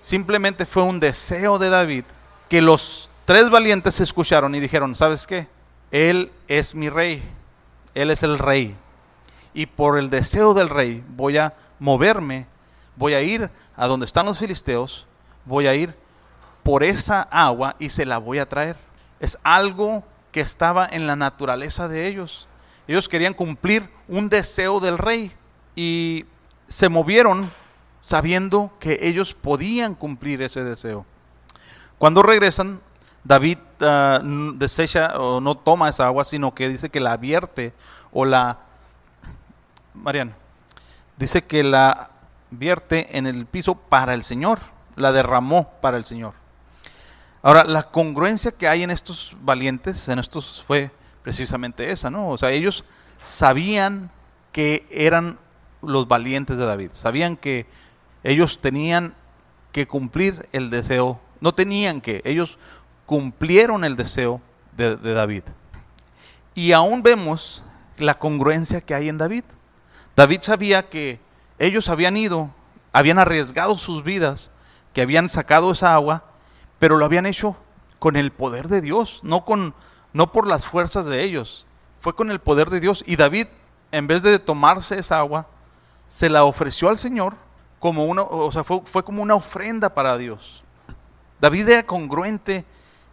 Simplemente 0.01 0.67
fue 0.67 0.83
un 0.83 1.01
deseo 1.01 1.59
de 1.59 1.69
David 1.69 2.05
que 2.49 2.63
los 2.63 3.11
tres 3.25 3.51
valientes 3.51 4.01
escucharon 4.01 4.55
y 4.55 4.61
dijeron, 4.61 4.95
¿sabes 4.95 5.27
qué? 5.27 5.49
Él 5.91 6.31
es 6.49 6.75
mi 6.75 6.89
rey, 6.89 7.23
Él 7.95 8.11
es 8.11 8.23
el 8.23 8.39
rey. 8.39 8.77
Y 9.53 9.67
por 9.67 9.99
el 9.99 10.11
deseo 10.11 10.55
del 10.55 10.69
rey 10.69 11.03
voy 11.09 11.39
a 11.39 11.55
moverme, 11.79 12.47
voy 12.95 13.15
a 13.15 13.23
ir 13.23 13.51
a 13.77 13.87
donde 13.87 14.07
están 14.07 14.27
los 14.27 14.39
filisteos, 14.39 15.07
voy 15.45 15.67
a 15.67 15.75
ir 15.75 15.95
por 16.63 16.83
esa 16.83 17.23
agua 17.23 17.77
y 17.79 17.89
se 17.89 18.05
la 18.05 18.19
voy 18.19 18.39
a 18.39 18.49
traer. 18.49 18.77
Es 19.21 19.39
algo 19.43 20.05
que 20.33 20.41
estaba 20.41 20.87
en 20.87 21.07
la 21.07 21.17
naturaleza 21.17 21.89
de 21.89 22.07
ellos. 22.07 22.47
Ellos 22.89 23.09
querían 23.09 23.35
cumplir 23.35 23.89
un 24.09 24.29
deseo 24.29 24.81
del 24.81 24.99
rey 24.99 25.33
y 25.75 26.25
se 26.69 26.89
movieron 26.89 27.51
sabiendo 28.01 28.73
que 28.79 28.99
ellos 29.03 29.35
podían 29.35 29.95
cumplir 29.95 30.43
ese 30.43 30.63
deseo. 30.63 31.05
Cuando 31.99 32.23
regresan, 32.23 32.81
David 33.25 33.59
ah, 33.81 34.21
desecha 34.23 35.19
o 35.19 35.41
no 35.41 35.57
toma 35.57 35.89
esa 35.89 36.07
agua, 36.07 36.25
sino 36.25 36.55
que 36.55 36.69
dice 36.69 36.91
que 36.91 37.01
la 37.01 37.17
vierte 37.17 37.73
o 38.13 38.25
la... 38.25 38.59
Mariana, 39.95 40.37
dice 41.17 41.43
que 41.43 41.65
la 41.65 42.11
vierte 42.51 43.17
en 43.17 43.27
el 43.27 43.47
piso 43.47 43.75
para 43.75 44.15
el 44.15 44.23
Señor, 44.23 44.61
la 44.95 45.11
derramó 45.11 45.71
para 45.81 45.97
el 45.97 46.05
Señor. 46.05 46.35
Ahora, 47.43 47.65
la 47.65 47.85
congruencia 47.85 48.53
que 48.53 48.69
hay 48.69 48.83
en 48.83 48.91
estos 48.91 49.37
valientes, 49.41 50.09
en 50.09 50.19
estos 50.19 50.63
fue 50.63 50.91
precisamente 51.27 51.91
esa, 51.91 52.09
¿no? 52.09 52.29
O 52.29 52.39
sea, 52.39 52.53
ellos 52.53 52.85
sabían 53.21 54.13
que 54.53 54.87
eran 54.93 55.39
los 55.83 56.07
valientes 56.07 56.57
de 56.57 56.65
David, 56.65 56.91
sabían 56.93 57.37
que 57.37 57.67
ellos 58.23 58.61
tenían 58.61 59.13
que 59.73 59.89
cumplir 59.89 60.49
el 60.53 60.71
deseo, 60.71 61.21
no 61.41 61.53
tenían 61.53 62.01
que, 62.01 62.23
ellos 62.25 62.61
cumplieron 63.07 63.83
el 63.83 63.97
deseo 63.97 64.41
de, 64.77 64.95
David. 64.97 65.43
Y 66.55 66.71
aún 66.71 67.03
vemos 67.03 67.65
la 67.99 68.21
congruencia 68.21 68.81
que 68.81 68.95
hay 68.95 69.09
en 69.09 69.19
David. 69.19 69.43
David 70.15 70.43
sabía 70.43 70.89
que 70.89 71.19
ellos 71.59 71.89
habían 71.89 72.17
ido, 72.17 72.55
habían 72.93 73.19
arriesgado 73.19 73.79
sus 73.79 74.05
vidas, 74.05 74.53
que 74.93 75.03
habían 75.03 75.29
sacado 75.29 75.73
esa 75.73 75.93
agua, 75.93 76.23
pero 76.79 76.97
lo 76.97 77.05
habían 77.05 77.27
hecho 77.27 77.57
con 77.99 78.15
el 78.15 78.31
poder 78.31 78.69
de 78.69 78.81
Dios, 78.81 79.23
no 79.25 79.45
con 79.45 79.75
no 80.17 80.33
por 80.33 80.49
las 80.49 80.65
fuerzas 80.65 81.05
de 81.05 81.23
ellos, 81.23 81.67
fue 81.99 82.15
con 82.15 82.31
el 82.31 82.41
poder 82.41 82.71
de 82.71 82.81
Dios 82.81 83.05
y 83.07 83.17
David 83.17 83.49
en 83.93 84.07
vez 84.07 84.23
de 84.23 84.39
tomarse 84.39 84.99
esa 84.99 85.19
agua 85.19 85.47
se 86.09 86.31
la 86.31 86.45
ofreció 86.45 86.89
al 86.89 86.97
Señor 86.97 87.35
como 87.81 88.07
una, 88.07 88.23
o 88.23 88.51
sea, 88.51 88.65
fue, 88.65 89.05
como 89.05 89.23
una 89.23 89.35
ofrenda 89.35 89.91
para 89.91 90.17
Dios. 90.17 90.65
David 91.39 91.69
era 91.69 91.83
congruente 91.85 92.65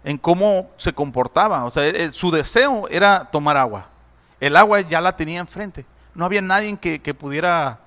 en 0.06 0.18
cómo 0.18 0.70
se 0.78 0.94
comportaba, 0.94 1.66
o 1.66 1.72
sea, 1.72 1.84
su 2.14 2.32
deseo 2.32 2.88
era 2.88 3.30
tomar 3.30 3.58
agua. 3.58 3.90
El 4.40 4.56
agua 4.56 4.80
ya 4.80 5.02
la 5.02 5.14
tenía 5.18 5.42
enfrente. 5.42 5.86
No 6.16 6.24
había 6.24 6.42
nadie 6.42 6.78
que, 6.78 7.02
que 7.02 7.14
pudiera 7.14 7.82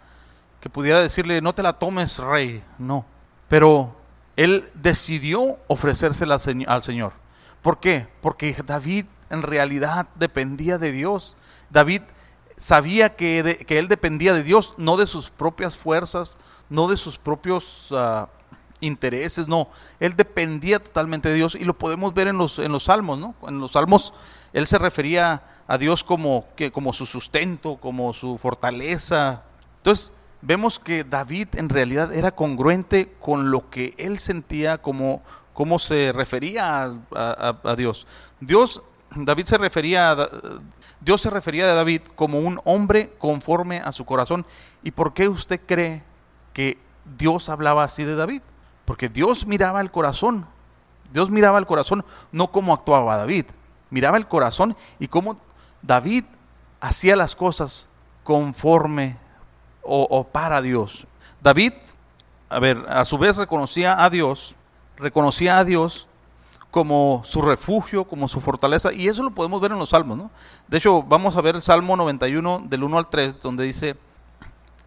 que 0.61 0.69
pudiera 0.69 1.01
decirle, 1.01 1.41
no 1.41 1.55
te 1.55 1.63
la 1.63 1.73
tomes, 1.73 2.19
rey. 2.19 2.63
No. 2.77 3.07
Pero 3.49 3.97
él 4.37 4.69
decidió 4.75 5.57
ofrecérsela 5.69 6.39
al 6.67 6.83
Señor. 6.83 7.26
¿Por 7.67 7.81
qué? 7.81 8.07
Porque 8.21 8.55
David 8.65 9.07
en 9.29 9.43
realidad 9.43 10.07
dependía 10.15 10.79
de 10.79 10.93
Dios. 10.93 11.35
David 11.69 12.03
sabía 12.57 13.17
que, 13.17 13.65
que 13.67 13.81
él 13.81 13.89
dependía 13.89 14.33
de 14.35 14.45
Dios, 14.45 14.75
no 14.77 14.97
de 14.97 15.09
sus 15.09 15.31
propias 15.31 15.77
fuerzas, 15.77 16.39
no 16.71 16.87
de 16.87 16.97
sus 16.97 17.19
propios 17.19 17.91
uh, 17.91 18.29
intereses, 18.79 19.49
no. 19.49 19.69
Él 19.99 20.15
dependía 20.15 20.79
totalmente 20.79 21.29
de 21.29 21.35
Dios 21.35 21.57
y 21.57 21.65
lo 21.65 21.77
podemos 21.77 22.15
ver 22.15 22.29
en 22.29 22.39
los, 22.39 22.61
en 22.61 22.71
los 22.71 22.85
salmos, 22.85 23.19
¿no? 23.19 23.35
En 23.49 23.59
los 23.59 23.73
salmos 23.73 24.15
él 24.53 24.69
se 24.69 24.79
refería 24.79 25.43
a 25.67 25.77
Dios 25.77 26.05
como, 26.05 26.45
que, 26.55 26.71
como 26.71 26.93
su 26.93 27.05
sustento, 27.05 27.79
como 27.79 28.15
su 28.15 28.39
fortaleza. 28.39 29.43
Entonces, 29.79 30.13
vemos 30.41 30.79
que 30.79 31.03
David 31.03 31.49
en 31.57 31.69
realidad 31.69 32.15
era 32.15 32.31
congruente 32.31 33.13
con 33.19 33.51
lo 33.51 33.71
que 33.71 33.93
él 33.99 34.21
sentía, 34.21 34.79
como, 34.79 35.25
cómo 35.57 35.79
se 35.79 36.13
refería 36.13 36.93
a, 37.15 37.75
Dios. 37.79 38.07
Dios, 38.41 38.83
David 39.11 39.47
se 39.47 39.57
refería 39.57 40.11
a, 40.11 40.29
Dios 41.01 41.23
se 41.23 41.31
refería 41.31 41.65
a 41.65 41.75
David 41.75 42.03
como 42.15 42.41
un 42.41 42.61
hombre 42.65 43.15
conforme 43.17 43.79
a 43.79 43.91
su 43.91 44.05
corazón. 44.05 44.45
¿Y 44.83 44.91
por 44.91 45.15
qué 45.15 45.31
usted 45.31 45.59
cree 45.65 46.03
que 46.53 46.77
Dios 47.17 47.49
hablaba 47.49 47.85
así 47.85 48.05
de 48.05 48.17
David? 48.17 48.43
Porque 48.85 49.09
Dios 49.09 49.47
miraba 49.47 49.81
el 49.81 49.91
corazón. 49.91 50.47
Dios 51.11 51.31
miraba 51.31 51.59
el 51.59 51.65
corazón, 51.65 52.05
no 52.33 52.53
cómo 52.53 52.75
actuaba 52.75 53.17
David. 53.17 53.47
Miraba 53.89 54.19
el 54.19 54.29
corazón 54.29 54.77
y 54.99 55.09
cómo 55.09 55.39
David 55.81 56.25
hacía 56.81 57.17
las 57.17 57.35
cosas 57.35 57.89
conforme 58.25 59.17
o, 59.81 60.23
para 60.25 60.61
Dios. 60.61 61.07
David, 61.41 61.73
a 62.51 62.59
ver, 62.59 62.85
a 62.91 63.07
su 63.07 63.17
vez 63.17 63.39
reconocía 63.39 64.05
a 64.05 64.11
Dios, 64.11 64.55
reconocía 64.97 65.59
a 65.59 65.65
Dios 65.65 66.09
como 66.71 67.23
su 67.25 67.41
refugio, 67.41 68.05
como 68.05 68.29
su 68.29 68.41
fortaleza, 68.41 68.93
y 68.93 69.09
eso 69.09 69.23
lo 69.23 69.31
podemos 69.31 69.61
ver 69.61 69.73
en 69.73 69.79
los 69.79 69.91
salmos, 69.91 70.19
¿no? 70.19 70.31
De 70.69 70.79
hecho, 70.79 71.03
vamos 71.03 71.37
a 71.37 71.41
ver 71.41 71.55
el 71.55 71.63
Salmo 71.63 71.97
91 71.97 72.65
del 72.69 72.85
1 72.85 72.99
al 72.99 73.09
3, 73.09 73.41
donde 73.41 73.65
dice, 73.65 73.97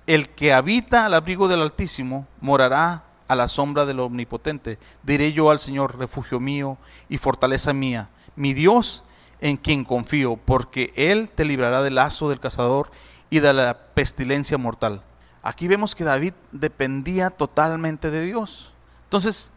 el 0.05 0.29
que 0.29 0.53
habita 0.53 1.05
al 1.05 1.13
abrigo 1.13 1.47
del 1.47 1.61
Altísimo 1.61 2.27
morará 2.41 3.03
a 3.27 3.35
la 3.35 3.47
sombra 3.47 3.85
del 3.85 3.99
Omnipotente. 3.99 4.79
Diré 5.03 5.33
yo 5.33 5.51
al 5.51 5.59
Señor, 5.59 5.97
refugio 5.97 6.39
mío 6.39 6.77
y 7.09 7.17
fortaleza 7.17 7.73
mía, 7.73 8.09
mi 8.35 8.53
Dios 8.53 9.03
en 9.39 9.55
quien 9.57 9.85
confío, 9.85 10.35
porque 10.35 10.91
Él 10.95 11.29
te 11.29 11.45
librará 11.45 11.81
del 11.81 11.95
lazo 11.95 12.29
del 12.29 12.39
cazador 12.39 12.91
y 13.29 13.39
de 13.39 13.53
la 13.53 13.77
pestilencia 13.93 14.57
mortal. 14.57 15.01
Aquí 15.43 15.67
vemos 15.67 15.95
que 15.95 16.03
David 16.03 16.33
dependía 16.51 17.29
totalmente 17.29 18.11
de 18.11 18.21
Dios. 18.21 18.73
Entonces, 19.05 19.51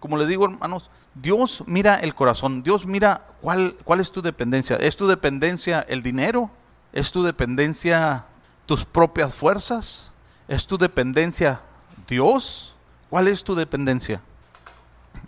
como 0.00 0.16
le 0.16 0.26
digo 0.26 0.44
hermanos, 0.44 0.90
Dios 1.14 1.62
mira 1.66 1.96
el 1.96 2.14
corazón, 2.14 2.62
Dios 2.62 2.86
mira 2.86 3.26
cuál, 3.40 3.76
cuál 3.84 4.00
es 4.00 4.10
tu 4.10 4.22
dependencia. 4.22 4.76
¿Es 4.76 4.96
tu 4.96 5.06
dependencia 5.06 5.80
el 5.88 6.02
dinero? 6.02 6.50
¿Es 6.92 7.12
tu 7.12 7.22
dependencia 7.22 8.24
tus 8.66 8.84
propias 8.84 9.34
fuerzas? 9.34 10.10
¿Es 10.48 10.66
tu 10.66 10.78
dependencia 10.78 11.60
Dios? 12.08 12.74
¿Cuál 13.08 13.28
es 13.28 13.44
tu 13.44 13.54
dependencia? 13.54 14.20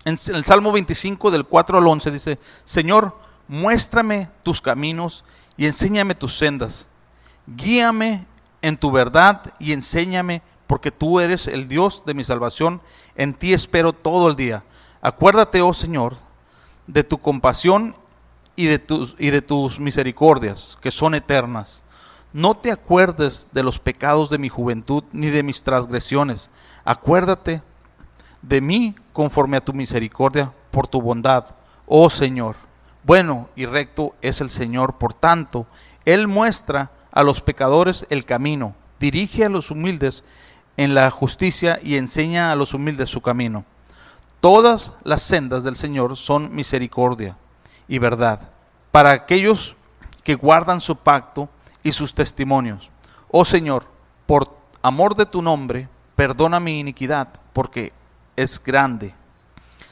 En 0.05 0.17
el 0.35 0.45
Salmo 0.45 0.73
25 0.73 1.31
del 1.31 1.45
4 1.45 1.79
al 1.79 1.87
11 1.87 2.11
dice, 2.11 2.39
Señor, 2.65 3.17
muéstrame 3.47 4.29
tus 4.43 4.61
caminos 4.61 5.25
y 5.57 5.67
enséñame 5.67 6.15
tus 6.15 6.37
sendas 6.37 6.87
Guíame 7.47 8.27
en 8.61 8.77
tu 8.77 8.91
verdad 8.91 9.53
y 9.59 9.73
enséñame, 9.73 10.43
porque 10.73 10.91
tú 10.91 11.21
eres 11.21 11.49
el 11.49 11.69
Dios 11.69 12.03
de 12.07 12.15
mi 12.15 12.25
salvación. 12.25 12.81
En 13.15 13.35
ti 13.35 13.53
espero 13.53 13.93
todo 13.93 14.31
el 14.31 14.37
día. 14.37 14.65
Acuérdate, 15.03 15.61
oh 15.61 15.75
Señor, 15.75 16.17
de 16.87 17.05
tu 17.05 17.19
compasión 17.19 17.95
y 18.57 18.65
de 18.65 18.79
tus, 18.79 19.15
y 19.19 19.29
de 19.29 19.43
tus 19.43 19.79
misericordias, 19.79 20.79
que 20.81 20.91
son 20.91 21.15
eternas. 21.15 21.83
No 22.33 22.57
te 22.57 22.73
acuerdes 22.73 23.51
de 23.53 23.63
los 23.63 23.79
pecados 23.79 24.31
de 24.31 24.39
mi 24.39 24.49
juventud 24.49 25.05
ni 25.13 25.29
de 25.29 25.43
mis 25.43 25.63
transgresiones. 25.63 26.51
Acuérdate 26.87 27.61
de 28.41 28.63
mí 28.63 28.95
conforme 29.13 29.59
a 29.59 29.65
tu 29.67 29.75
misericordia 29.75 30.55
por 30.71 30.89
tu 30.89 31.03
bondad, 31.03 31.55
oh 31.85 32.09
Señor. 32.09 32.57
Bueno 33.05 33.51
y 33.57 33.67
recto 33.67 34.15
es 34.23 34.41
el 34.41 34.49
Señor, 34.49 34.95
por 34.95 35.13
tanto, 35.13 35.67
Él 36.07 36.29
muestra 36.29 36.93
a 37.11 37.23
los 37.23 37.43
pecadores 37.43 38.07
el 38.09 38.25
camino, 38.25 38.75
dirige 38.99 39.45
a 39.45 39.51
los 39.51 39.71
humildes 39.71 40.25
en 40.77 40.95
la 40.95 41.11
justicia 41.11 41.79
y 41.83 41.97
enseña 41.97 42.53
a 42.53 42.57
los 42.57 42.75
humildes 42.75 43.11
su 43.11 43.21
camino. 43.21 43.65
Todas 44.41 44.95
las 45.05 45.23
sendas 45.23 45.65
del 45.65 45.77
Señor 45.77 46.17
son 46.17 46.55
misericordia 46.55 47.37
y 47.89 47.99
verdad 47.99 48.51
para 48.91 49.13
aquellos 49.13 49.77
que 50.25 50.35
guardan 50.35 50.81
su 50.81 50.97
pacto 50.97 51.49
y 51.83 51.93
sus 51.93 52.15
testimonios. 52.15 52.91
Oh 53.31 53.45
Señor, 53.45 53.87
por 54.27 54.57
amor 54.83 55.15
de 55.17 55.27
tu 55.27 55.43
nombre, 55.43 55.89
perdona 56.17 56.61
mi 56.61 56.79
iniquidad, 56.79 57.29
porque 57.53 57.93
es 58.37 58.63
grande. 58.63 59.15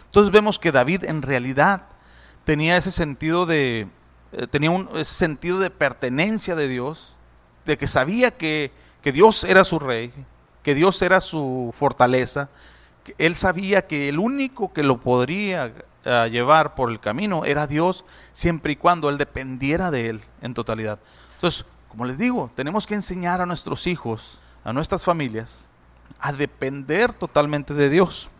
Entonces 0.06 0.32
vemos 0.32 0.58
que 0.58 0.72
David 0.72 1.04
en 1.04 1.22
realidad 1.22 1.82
tenía 2.44 2.76
ese 2.76 2.90
sentido 2.90 3.46
de 3.46 3.88
eh, 4.32 4.46
tenía 4.46 4.70
un, 4.70 4.88
ese 4.94 5.14
sentido 5.14 5.58
de 5.58 5.70
pertenencia 5.70 6.54
de 6.54 6.68
Dios, 6.68 7.16
de 7.64 7.76
que 7.76 7.88
sabía 7.88 8.30
que, 8.30 8.72
que 9.02 9.12
Dios 9.12 9.44
era 9.44 9.64
su 9.64 9.78
rey, 9.78 10.12
que 10.62 10.74
Dios 10.74 11.00
era 11.02 11.20
su 11.20 11.70
fortaleza, 11.72 12.48
él 13.18 13.36
sabía 13.36 13.86
que 13.86 14.08
el 14.08 14.18
único 14.18 14.72
que 14.72 14.82
lo 14.82 14.98
podría 14.98 15.72
eh, 16.04 16.28
llevar 16.30 16.74
por 16.74 16.90
el 16.90 17.00
camino 17.00 17.44
era 17.44 17.66
Dios, 17.66 18.04
siempre 18.32 18.72
y 18.72 18.76
cuando 18.76 19.08
él 19.08 19.18
dependiera 19.18 19.90
de 19.90 20.08
él 20.08 20.20
en 20.42 20.54
totalidad. 20.54 20.98
Entonces, 21.34 21.64
como 21.88 22.04
les 22.04 22.18
digo, 22.18 22.50
tenemos 22.54 22.86
que 22.86 22.94
enseñar 22.94 23.40
a 23.40 23.46
nuestros 23.46 23.86
hijos, 23.86 24.40
a 24.64 24.72
nuestras 24.72 25.04
familias, 25.04 25.68
a 26.20 26.32
depender 26.32 27.12
totalmente 27.12 27.74
de 27.74 27.90
Dios. 27.90 28.30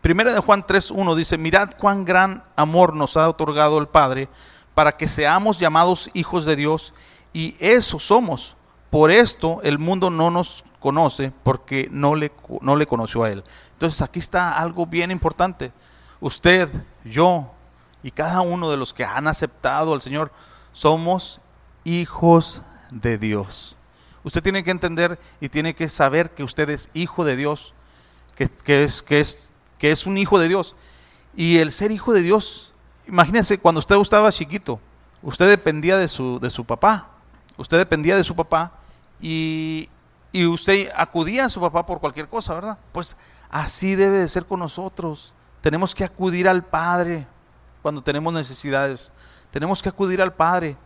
Primera 0.00 0.34
de 0.34 0.40
Juan 0.40 0.64
3.1 0.64 1.14
dice, 1.14 1.38
mirad 1.38 1.70
cuán 1.78 2.04
gran 2.04 2.42
amor 2.56 2.94
nos 2.94 3.16
ha 3.16 3.28
otorgado 3.28 3.78
el 3.78 3.86
Padre 3.86 4.28
para 4.74 4.96
que 4.96 5.08
seamos 5.08 5.58
llamados 5.58 6.10
hijos 6.12 6.44
de 6.44 6.56
Dios 6.56 6.92
y 7.32 7.56
eso 7.58 7.98
somos. 7.98 8.56
Por 8.94 9.10
esto 9.10 9.58
el 9.64 9.80
mundo 9.80 10.08
no 10.08 10.30
nos 10.30 10.64
conoce 10.78 11.32
porque 11.42 11.88
no 11.90 12.14
le, 12.14 12.30
no 12.60 12.76
le 12.76 12.86
conoció 12.86 13.24
a 13.24 13.30
Él. 13.32 13.42
Entonces 13.72 14.00
aquí 14.02 14.20
está 14.20 14.56
algo 14.56 14.86
bien 14.86 15.10
importante. 15.10 15.72
Usted, 16.20 16.68
yo 17.04 17.50
y 18.04 18.12
cada 18.12 18.40
uno 18.42 18.70
de 18.70 18.76
los 18.76 18.94
que 18.94 19.04
han 19.04 19.26
aceptado 19.26 19.94
al 19.94 20.00
Señor 20.00 20.30
somos 20.70 21.40
hijos 21.82 22.62
de 22.92 23.18
Dios. 23.18 23.76
Usted 24.22 24.44
tiene 24.44 24.62
que 24.62 24.70
entender 24.70 25.18
y 25.40 25.48
tiene 25.48 25.74
que 25.74 25.88
saber 25.88 26.30
que 26.30 26.44
usted 26.44 26.70
es 26.70 26.88
hijo 26.94 27.24
de 27.24 27.34
Dios, 27.34 27.74
que, 28.36 28.44
es, 28.44 29.02
que, 29.02 29.18
es, 29.18 29.50
que 29.76 29.90
es 29.90 30.06
un 30.06 30.18
hijo 30.18 30.38
de 30.38 30.46
Dios. 30.46 30.76
Y 31.34 31.58
el 31.58 31.72
ser 31.72 31.90
hijo 31.90 32.12
de 32.12 32.22
Dios 32.22 32.72
Imagínense 33.08 33.58
cuando 33.58 33.80
usted 33.80 33.96
estaba 33.96 34.30
chiquito, 34.30 34.78
usted 35.20 35.48
dependía 35.48 35.96
de 35.96 36.06
su, 36.06 36.38
de 36.38 36.48
su 36.48 36.64
papá, 36.64 37.08
usted 37.56 37.76
dependía 37.76 38.16
de 38.16 38.22
su 38.22 38.36
papá 38.36 38.83
y, 39.20 39.88
y 40.32 40.46
usted 40.46 40.90
acudía 40.96 41.46
a 41.46 41.48
su 41.48 41.60
papá 41.60 41.86
por 41.86 42.00
cualquier 42.00 42.28
cosa, 42.28 42.54
¿verdad? 42.54 42.78
Pues 42.92 43.16
así 43.50 43.94
debe 43.94 44.18
de 44.18 44.28
ser 44.28 44.44
con 44.46 44.60
nosotros. 44.60 45.34
Tenemos 45.60 45.94
que 45.94 46.04
acudir 46.04 46.48
al 46.48 46.64
Padre 46.64 47.26
cuando 47.82 48.02
tenemos 48.02 48.32
necesidades. 48.32 49.12
Tenemos 49.50 49.82
que 49.82 49.88
acudir 49.88 50.20
al 50.20 50.34
Padre. 50.34 50.76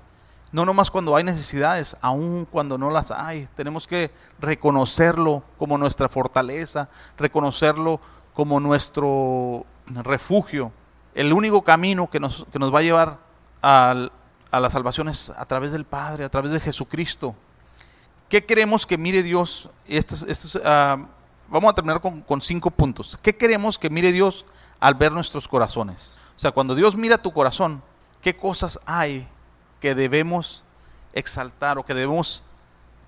No 0.50 0.64
nomás 0.64 0.90
cuando 0.90 1.14
hay 1.14 1.24
necesidades, 1.24 1.96
aun 2.00 2.46
cuando 2.50 2.78
no 2.78 2.90
las 2.90 3.10
hay. 3.10 3.48
Tenemos 3.56 3.86
que 3.86 4.10
reconocerlo 4.40 5.42
como 5.58 5.76
nuestra 5.76 6.08
fortaleza, 6.08 6.88
reconocerlo 7.18 8.00
como 8.34 8.60
nuestro 8.60 9.66
refugio 9.86 10.72
el 11.18 11.32
único 11.32 11.62
camino 11.62 12.08
que 12.08 12.20
nos, 12.20 12.46
que 12.52 12.60
nos 12.60 12.72
va 12.72 12.78
a 12.78 12.82
llevar 12.82 13.18
a 13.60 14.08
la 14.52 14.70
salvación 14.70 15.08
es 15.08 15.30
a 15.30 15.44
través 15.46 15.72
del 15.72 15.84
Padre, 15.84 16.24
a 16.24 16.28
través 16.28 16.52
de 16.52 16.60
Jesucristo. 16.60 17.34
¿Qué 18.28 18.44
queremos 18.44 18.86
que 18.86 18.98
mire 18.98 19.22
Dios? 19.22 19.70
Ah, 20.62 20.98
vamos 21.48 21.70
a 21.70 21.74
terminar 21.74 22.00
con, 22.00 22.40
cinco 22.40 22.70
puntos. 22.70 23.18
¿Qué 23.22 23.36
queremos 23.36 23.78
que 23.78 23.88
mire 23.88 24.12
Dios 24.12 24.44
al 24.80 24.94
ver 24.94 25.12
nuestros 25.12 25.48
corazones? 25.48 26.18
O 26.36 26.40
sea, 26.40 26.52
cuando 26.52 26.74
Dios 26.74 26.94
mira 26.94 27.18
tu 27.18 27.32
corazón, 27.32 27.82
¿qué 28.20 28.36
cosas 28.36 28.80
hay 28.84 29.26
que 29.80 29.94
debemos 29.94 30.62
exaltar 31.14 31.78
o 31.78 31.86
que 31.86 31.94
debemos, 31.94 32.42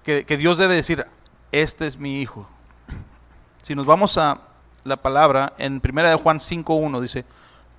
que, 0.02 0.24
Dios 0.38 0.56
debe 0.56 0.74
decir, 0.74 1.06
este 1.52 1.86
es 1.86 1.98
mi 1.98 2.20
hijo? 2.22 2.48
Si 3.62 3.74
nos 3.74 3.86
vamos 3.86 4.16
a 4.16 4.40
la 4.84 4.96
palabra, 4.96 5.52
en 5.58 5.82
1 5.84 6.02
de 6.02 6.14
Juan 6.14 6.38
5.1 6.38 7.00
dice, 7.00 7.26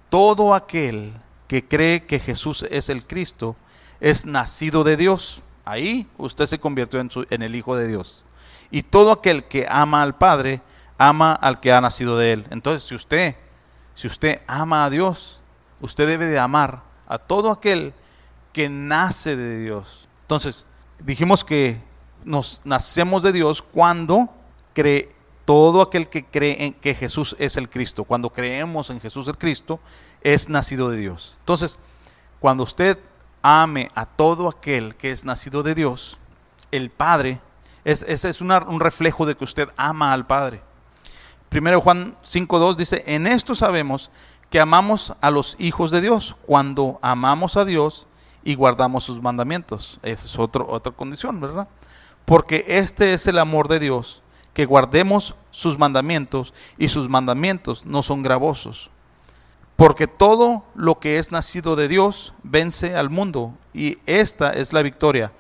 todo 0.10 0.54
aquel 0.54 1.14
que 1.48 1.68
cree 1.68 2.06
que 2.06 2.20
Jesús 2.20 2.66
es 2.70 2.90
el 2.90 3.08
Cristo 3.08 3.56
es 4.00 4.26
nacido 4.26 4.84
de 4.84 4.96
Dios. 4.96 5.42
Ahí 5.66 6.08
usted 6.18 6.46
se 6.46 6.60
convirtió 6.60 7.00
en, 7.00 7.42
el 7.42 7.56
Hijo 7.56 7.76
de 7.76 7.88
Dios. 7.88 8.26
Y 8.70 8.84
todo 8.84 9.12
aquel 9.12 9.44
que 9.44 9.68
ama 9.70 10.02
al 10.02 10.16
Padre, 10.16 10.62
ama 10.98 11.34
al 11.34 11.60
que 11.60 11.72
ha 11.72 11.82
nacido 11.82 12.18
de 12.18 12.34
él. 12.34 12.46
Entonces, 12.50 12.88
si 12.88 12.96
usted, 12.96 13.36
si 13.96 14.08
usted 14.08 14.42
ama 14.48 14.86
a 14.86 14.90
Dios, 14.90 15.40
usted 15.82 16.08
debe 16.08 16.28
de 16.28 16.40
amar 16.40 16.82
a 17.08 17.18
todo 17.18 17.52
aquel 17.52 17.94
que 18.54 18.70
nace 18.70 19.36
de 19.36 19.60
Dios. 19.60 20.08
Entonces, 20.22 20.66
dijimos 21.00 21.44
que 21.44 21.82
nos 22.24 22.62
nacemos 22.64 23.24
de 23.24 23.32
Dios 23.32 23.62
cuando 23.62 24.30
cree 24.74 25.14
todo 25.46 25.82
aquel 25.82 26.08
que 26.08 26.24
cree 26.24 26.66
en 26.66 26.74
que 26.74 26.96
Jesús 26.96 27.36
es 27.40 27.58
el 27.58 27.70
Cristo, 27.70 28.04
cuando 28.04 28.30
creemos 28.30 28.90
en 28.90 29.02
Jesús 29.02 29.28
el 29.28 29.38
Cristo, 29.38 29.80
es 30.22 30.50
nacido 30.50 30.90
de 30.90 30.98
Dios. 30.98 31.36
Entonces, 31.40 31.80
cuando 32.40 32.64
usted 32.64 32.98
ame 33.42 33.90
a 33.96 34.06
todo 34.06 34.48
aquel 34.48 34.96
que 34.96 35.12
es 35.12 35.26
nacido 35.26 35.64
de 35.64 35.76
Dios, 35.76 36.20
el 36.72 36.90
Padre, 36.90 37.42
es, 37.84 38.04
ese 38.08 38.30
es 38.30 38.42
un 38.42 38.80
reflejo 38.80 39.26
de 39.26 39.36
que 39.36 39.44
usted 39.44 39.70
ama 39.78 40.14
al 40.14 40.28
Padre. 40.28 40.62
Primero 41.50 41.82
Juan 41.82 42.16
5.2 42.24 42.76
dice, 42.76 43.04
en 43.08 43.28
esto 43.28 43.56
sabemos 43.56 44.12
que 44.50 44.60
amamos 44.60 45.14
a 45.22 45.32
los 45.32 45.56
hijos 45.60 45.92
de 45.92 46.02
Dios, 46.02 46.36
cuando 46.46 47.00
amamos 47.02 47.58
a 47.58 47.66
Dios 47.66 48.08
y 48.44 48.56
guardamos 48.56 49.04
sus 49.04 49.22
mandamientos. 49.22 50.00
Esa 50.04 50.26
es 50.26 50.40
otra 50.40 50.92
condición, 50.92 51.40
¿verdad? 51.40 51.68
Porque 52.26 52.66
este 52.68 53.14
es 53.14 53.28
el 53.28 53.40
amor 53.40 53.68
de 53.68 53.80
Dios, 53.80 54.24
que 54.54 54.66
guardemos 54.66 55.36
sus 55.52 55.78
mandamientos 55.78 56.54
y 56.78 56.90
sus 56.90 57.10
mandamientos 57.10 57.86
no 57.86 58.04
son 58.04 58.24
gravosos. 58.24 58.92
Porque 59.82 60.06
todo 60.06 60.64
lo 60.76 61.00
que 61.00 61.18
es 61.18 61.32
nacido 61.32 61.76
de 61.76 61.88
Dios 61.88 62.36
vence 62.44 62.96
al 62.96 63.10
mundo 63.10 63.58
y 63.74 63.98
esta 64.06 64.52
es 64.52 64.74
la 64.74 64.84
victoria 64.84 65.32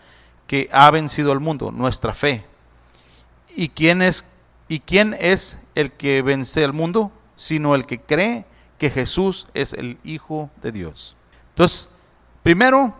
que 0.47 0.67
ha 0.71 0.89
vencido 0.89 1.31
al 1.31 1.39
mundo, 1.39 1.69
nuestra 1.69 2.15
fe. 2.15 2.43
¿Y 3.55 3.69
quién 3.69 4.01
es, 4.01 4.25
y 4.67 4.79
quién 4.79 5.15
es 5.19 5.59
el 5.75 5.91
que 5.91 6.23
vence 6.23 6.63
al 6.63 6.73
mundo? 6.73 7.11
Sino 7.35 7.75
el 7.75 7.85
que 7.85 8.01
cree 8.01 8.45
que 8.79 8.89
Jesús 8.89 9.47
es 9.53 9.73
el 9.73 9.99
Hijo 10.03 10.49
de 10.63 10.71
Dios. 10.71 11.15
Entonces, 11.49 11.89
primero, 12.41 12.95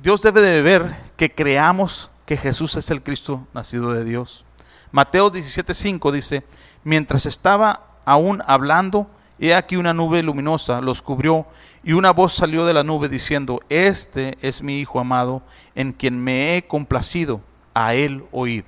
Dios 0.00 0.22
debe 0.22 0.40
de 0.40 0.62
ver 0.62 0.94
que 1.16 1.34
creamos 1.34 2.12
que 2.26 2.36
Jesús 2.36 2.76
es 2.76 2.92
el 2.92 3.02
Cristo 3.02 3.44
nacido 3.54 3.92
de 3.92 4.04
Dios. 4.04 4.44
Mateo 4.92 5.32
17:5 5.32 6.12
dice, 6.12 6.44
mientras 6.84 7.26
estaba 7.26 7.88
aún 8.04 8.40
hablando, 8.46 9.10
he 9.46 9.54
aquí 9.54 9.76
una 9.76 9.94
nube 9.94 10.22
luminosa 10.22 10.80
los 10.80 11.00
cubrió 11.02 11.46
y 11.84 11.92
una 11.92 12.10
voz 12.10 12.34
salió 12.34 12.66
de 12.66 12.74
la 12.74 12.82
nube 12.82 13.08
diciendo, 13.08 13.60
este 13.68 14.36
es 14.42 14.62
mi 14.62 14.80
Hijo 14.80 14.98
amado, 14.98 15.42
en 15.74 15.92
quien 15.92 16.22
me 16.22 16.56
he 16.56 16.66
complacido, 16.66 17.40
a 17.74 17.94
él 17.94 18.24
oíd. 18.32 18.64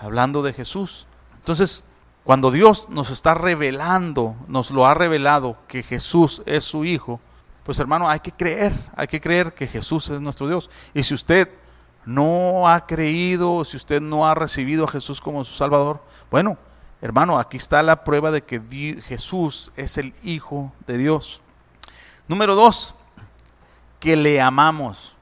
Hablando 0.00 0.42
de 0.42 0.52
Jesús. 0.52 1.06
Entonces, 1.36 1.84
cuando 2.24 2.50
Dios 2.50 2.88
nos 2.88 3.10
está 3.10 3.34
revelando, 3.34 4.34
nos 4.48 4.70
lo 4.70 4.86
ha 4.86 4.94
revelado 4.94 5.56
que 5.68 5.82
Jesús 5.82 6.42
es 6.46 6.64
su 6.64 6.84
Hijo, 6.84 7.20
pues 7.64 7.78
hermano, 7.78 8.08
hay 8.08 8.20
que 8.20 8.32
creer, 8.32 8.72
hay 8.96 9.06
que 9.06 9.20
creer 9.20 9.54
que 9.54 9.66
Jesús 9.66 10.08
es 10.10 10.20
nuestro 10.20 10.48
Dios. 10.48 10.70
Y 10.92 11.02
si 11.02 11.14
usted 11.14 11.48
no 12.04 12.68
ha 12.68 12.86
creído, 12.86 13.64
si 13.64 13.76
usted 13.76 14.00
no 14.00 14.26
ha 14.26 14.34
recibido 14.34 14.84
a 14.84 14.88
Jesús 14.88 15.20
como 15.20 15.44
su 15.44 15.54
Salvador, 15.54 16.02
bueno, 16.30 16.58
hermano, 17.00 17.38
aquí 17.38 17.56
está 17.56 17.82
la 17.82 18.04
prueba 18.04 18.30
de 18.30 18.42
que 18.42 18.60
Jesús 19.06 19.72
es 19.76 19.98
el 19.98 20.14
Hijo 20.22 20.72
de 20.86 20.98
Dios. 20.98 21.40
Número 22.28 22.54
dos, 22.54 22.94
que 23.98 24.16
le 24.16 24.40
amamos. 24.40 25.16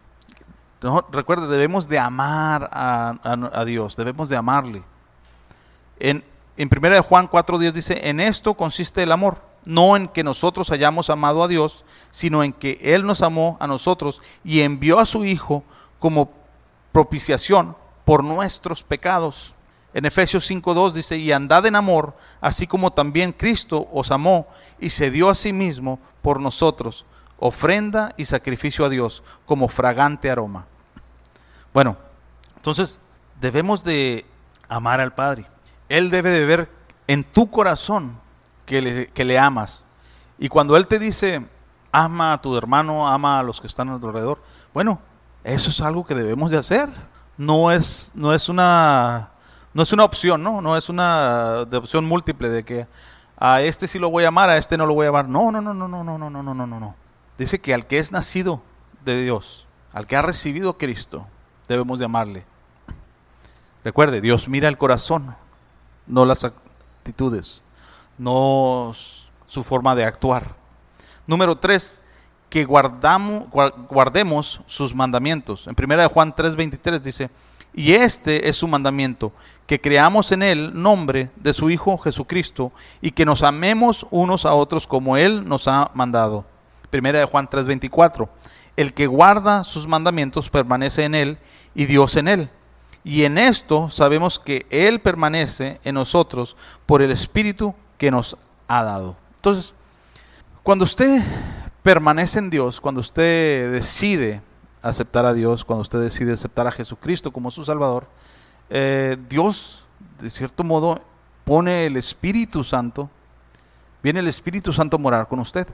recuerde, 1.11 1.49
debemos 1.49 1.89
de 1.89 1.99
amar 1.99 2.69
a, 2.73 3.65
Dios, 3.67 3.97
debemos 3.97 4.29
de 4.29 4.37
amarle. 4.37 4.83
En, 5.99 6.25
en 6.57 6.71
1 6.71 7.03
Juan 7.03 7.29
4.10 7.29 7.73
dice, 7.73 8.09
en 8.09 8.21
esto 8.21 8.55
consiste 8.55 9.03
el 9.03 9.13
amor, 9.13 9.39
no 9.65 9.97
en 9.97 10.09
que 10.09 10.25
nosotros 10.25 10.71
hayamos 10.71 11.11
amado 11.11 11.43
a 11.43 11.49
Dios, 11.49 11.85
sino 12.11 12.43
en 12.45 12.53
que 12.53 12.79
Él 12.83 13.05
nos 13.05 13.23
amó 13.23 13.57
a 13.61 13.67
nosotros 13.67 14.23
y 14.45 14.61
envió 14.61 14.99
a 14.99 15.07
su 15.07 15.25
Hijo 15.25 15.65
como 15.99 16.31
propiciación 16.93 17.77
por 18.05 18.25
nuestros 18.25 18.83
pecados. 18.83 19.55
En 19.99 20.05
Efesios 20.05 20.49
5.2 20.49 20.93
dice, 20.93 21.17
y 21.19 21.33
andad 21.33 21.67
en 21.67 21.75
amor, 21.75 22.17
así 22.41 22.69
como 22.69 22.93
también 22.93 23.33
Cristo 23.33 23.89
os 23.93 24.13
amó 24.13 24.47
y 24.79 24.91
se 24.91 25.11
dio 25.11 25.29
a 25.29 25.35
sí 25.35 25.53
mismo 25.53 25.99
por 26.23 26.39
nosotros, 26.39 27.05
ofrenda 27.37 28.15
y 28.17 28.25
sacrificio 28.25 28.85
a 28.85 28.91
Dios 28.91 29.25
como 29.45 29.67
fragante 29.67 30.31
aroma. 30.31 30.67
Bueno, 31.75 31.97
entonces 32.55 33.01
debemos 33.41 33.83
de 33.83 34.25
amar 34.69 35.01
al 35.01 35.17
Padre. 35.17 35.47
Él 35.89 36.11
debe 36.11 36.31
de 36.31 36.47
ver 36.47 36.71
en 37.09 37.25
tu 37.25 37.51
corazón 37.51 38.21
que 38.67 38.81
le, 38.81 39.09
que 39.09 39.25
le 39.25 39.37
amas. 39.37 39.85
Y 40.39 40.49
cuando 40.49 40.77
Él 40.77 40.87
te 40.87 41.01
dice, 41.01 41.45
ama 41.91 42.35
a 42.35 42.41
tu 42.41 42.57
hermano, 42.57 43.09
ama 43.09 43.41
a 43.41 43.43
los 43.43 43.61
que 43.61 43.67
están 43.67 43.89
a 43.89 43.99
tu 43.99 44.07
alrededor, 44.07 44.41
bueno, 44.73 45.01
eso 45.43 45.71
es 45.71 45.81
algo 45.81 46.07
que 46.07 46.15
debemos 46.15 46.53
de 46.53 46.59
hacer. 46.59 46.89
No 47.37 47.73
es, 47.73 48.13
no 48.15 48.33
es 48.33 48.49
una 48.49 49.33
no 49.75 49.83
es 49.83 49.93
una 49.93 50.05
opción, 50.05 50.43
¿no? 50.43 50.61
No 50.61 50.77
es 50.77 50.89
una 50.89 51.65
de 51.65 51.77
opción 51.77 52.05
múltiple 52.05 52.49
de 52.49 52.65
que 52.65 52.87
a 53.37 53.63
este 53.63 53.87
sí 53.87 53.99
lo 53.99 54.11
voy 54.11 54.25
a 54.25 54.29
amar, 54.29 54.51
a 54.51 54.57
este 54.57 54.77
no 54.77 54.87
lo 54.87 54.95
voy 54.95 55.07
a 55.07 55.11
amar. 55.11 55.29
No, 55.29 55.53
no, 55.53 55.61
no, 55.61 55.75
no, 55.75 55.89
no, 55.89 56.03
no, 56.05 56.19
no, 56.19 56.31
no, 56.31 56.43
no, 56.43 56.67
no, 56.67 56.81
no. 56.81 56.95
Dice 57.37 57.61
que 57.61 57.73
al 57.75 57.87
que 57.87 57.99
es 57.99 58.11
nacido 58.11 58.63
de 59.05 59.23
Dios, 59.23 59.67
al 59.93 60.07
que 60.07 60.17
ha 60.17 60.23
recibido 60.23 60.77
Cristo, 60.77 61.27
debemos 61.69 61.99
de 61.99 62.07
amarle. 62.07 62.45
Recuerde, 63.85 64.21
Dios 64.21 64.49
mira 64.49 64.69
el 64.69 64.77
corazón, 64.77 65.37
no 66.07 66.25
las 66.25 66.45
actitudes, 66.45 67.63
no 68.19 68.93
su 69.47 69.65
forma 69.65 69.95
de 69.95 70.05
actuar. 70.05 70.57
Número 71.27 71.57
tres, 71.57 72.03
que 72.51 72.65
guardamos, 72.65 73.47
guardemos 73.89 74.63
sus 74.67 74.95
mandamientos. 74.95 75.67
En 75.67 75.77
1 75.79 76.09
Juan 76.09 76.35
3:23 76.35 77.01
dice, 77.01 77.31
y 77.75 77.93
este 77.93 78.49
es 78.49 78.57
su 78.57 78.69
mandamiento, 78.69 79.33
que 79.67 79.81
creamos 79.81 80.33
en 80.33 80.43
él 80.43 80.71
nombre 80.75 81.31
de 81.37 81.53
su 81.53 81.71
Hijo 81.71 81.99
Jesucristo 81.99 82.73
y 83.01 83.11
que 83.11 83.25
nos 83.25 83.43
amemos 83.43 84.07
unos 84.11 84.47
a 84.47 84.55
otros 84.55 84.87
como 84.87 85.17
él 85.17 85.47
nos 85.49 85.69
ha 85.69 85.91
mandado. 85.95 86.45
1 86.91 87.27
Juan 87.27 87.49
3:24, 87.49 88.29
el 88.77 88.95
que 88.95 89.07
guarda 89.07 89.65
sus 89.65 89.87
mandamientos 89.87 90.51
permanece 90.51 91.05
en 91.05 91.15
él 91.15 91.39
y 91.75 91.87
Dios 91.87 92.17
en 92.17 92.29
él. 92.29 92.51
Y 93.05 93.25
en 93.25 93.39
esto 93.39 93.89
sabemos 93.89 94.39
que 94.39 94.67
Él 94.69 95.01
permanece 95.01 95.81
en 95.83 95.95
nosotros 95.95 96.57
por 96.85 97.01
el 97.01 97.11
Espíritu 97.11 97.75
que 97.97 98.11
nos 98.11 98.37
ha 98.67 98.83
dado. 98.83 99.17
Entonces, 99.37 99.75
cuando 100.63 100.85
usted 100.85 101.23
permanece 101.83 102.39
en 102.39 102.51
Dios, 102.51 102.81
cuando 102.81 103.01
usted 103.01 103.73
decide 103.73 104.43
aceptar 104.89 105.27
a 105.27 105.35
Dios, 105.35 105.65
cuando 105.65 105.83
usted 105.83 106.01
decide 106.01 106.33
aceptar 106.33 106.67
a 106.67 106.73
Jesucristo 106.73 107.33
como 107.33 107.51
su 107.51 107.65
Salvador, 107.65 108.07
eh, 108.71 109.17
Dios, 109.29 109.87
de 110.21 110.31
cierto 110.31 110.65
modo, 110.65 111.01
pone 111.45 111.87
el 111.87 111.97
Espíritu 111.97 112.65
Santo, 112.65 113.09
viene 114.03 114.21
el 114.21 114.29
Espíritu 114.29 114.73
Santo 114.73 114.97
a 114.97 115.01
morar 115.01 115.29
con 115.29 115.39
usted. 115.39 115.67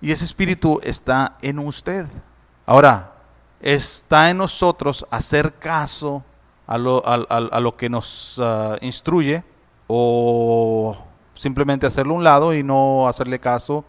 Y 0.00 0.12
ese 0.12 0.24
Espíritu 0.24 0.80
está 0.82 1.36
en 1.42 1.58
usted. 1.58 2.06
Ahora, 2.66 3.12
está 3.60 4.30
en 4.30 4.38
nosotros 4.38 5.06
hacer 5.10 5.54
caso 5.54 6.24
a 6.66 6.78
lo, 6.78 7.02
a, 7.06 7.60
lo 7.60 7.76
que 7.76 7.88
nos 7.88 8.38
ah, 8.42 8.76
instruye 8.80 9.42
o 9.86 10.96
simplemente 11.34 11.86
hacerlo 11.86 12.14
a 12.14 12.16
un 12.18 12.24
lado 12.24 12.54
y 12.54 12.62
no 12.62 13.08
hacerle 13.08 13.38
caso 13.38 13.84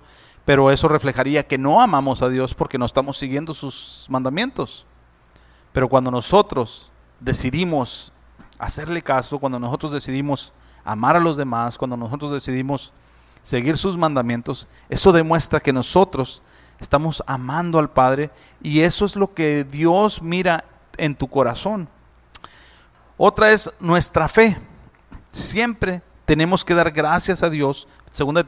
pero 0.49 0.71
eso 0.71 0.87
reflejaría 0.87 1.45
que 1.45 1.59
no 1.59 1.79
amamos 1.79 2.23
a 2.23 2.27
Dios 2.27 2.55
porque 2.55 2.79
no 2.79 2.85
estamos 2.85 3.19
siguiendo 3.19 3.53
sus 3.53 4.07
mandamientos. 4.09 4.83
Pero 5.71 5.87
cuando 5.87 6.09
nosotros 6.09 6.89
decidimos 7.19 8.11
hacerle 8.57 9.03
caso, 9.03 9.37
cuando 9.37 9.59
nosotros 9.59 9.91
decidimos 9.91 10.51
amar 10.83 11.15
a 11.15 11.19
los 11.19 11.37
demás, 11.37 11.77
cuando 11.77 11.95
nosotros 11.95 12.31
decidimos 12.31 12.93
seguir 13.43 13.77
sus 13.77 13.95
mandamientos, 13.95 14.67
eso 14.89 15.11
demuestra 15.11 15.59
que 15.59 15.71
nosotros 15.71 16.41
estamos 16.79 17.23
amando 17.27 17.77
al 17.77 17.91
Padre 17.91 18.31
y 18.63 18.81
eso 18.81 19.05
es 19.05 19.15
lo 19.15 19.35
que 19.35 19.63
Dios 19.65 20.19
mira 20.19 20.65
en 20.97 21.13
tu 21.13 21.27
corazón. 21.27 21.87
Otra 23.17 23.51
es 23.51 23.71
nuestra 23.79 24.27
fe. 24.27 24.57
Siempre 25.31 26.01
tenemos 26.25 26.65
que 26.65 26.73
dar 26.73 26.89
gracias 26.89 27.43
a 27.43 27.51
Dios. 27.51 27.87
Segunda 28.09 28.41
de 28.41 28.47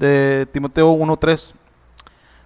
Timoteo 0.00 0.94
1.3 0.94 1.52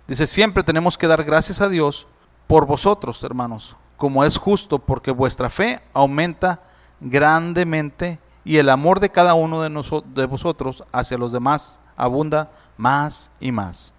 dice, 0.09 0.27
siempre 0.27 0.65
tenemos 0.65 0.99
que 0.99 1.07
dar 1.07 1.23
gracias 1.23 1.61
a 1.61 1.69
Dios 1.69 2.07
por 2.49 2.67
vosotros, 2.67 3.23
hermanos, 3.23 3.77
como 3.97 4.25
es 4.25 4.37
justo, 4.37 4.81
porque 4.81 5.13
vuestra 5.13 5.51
fe 5.51 5.81
aumenta 5.93 6.63
grandemente 7.01 8.19
y 8.45 8.57
el 8.57 8.69
amor 8.69 8.99
de 8.99 9.11
cada 9.11 9.35
uno 9.35 9.63
de, 9.63 10.03
de 10.15 10.27
vosotros 10.27 10.85
hacia 10.93 11.17
los 11.17 11.33
demás 11.33 11.79
abunda 11.97 12.51
más 12.77 13.31
y 13.41 13.53
más. 13.53 13.95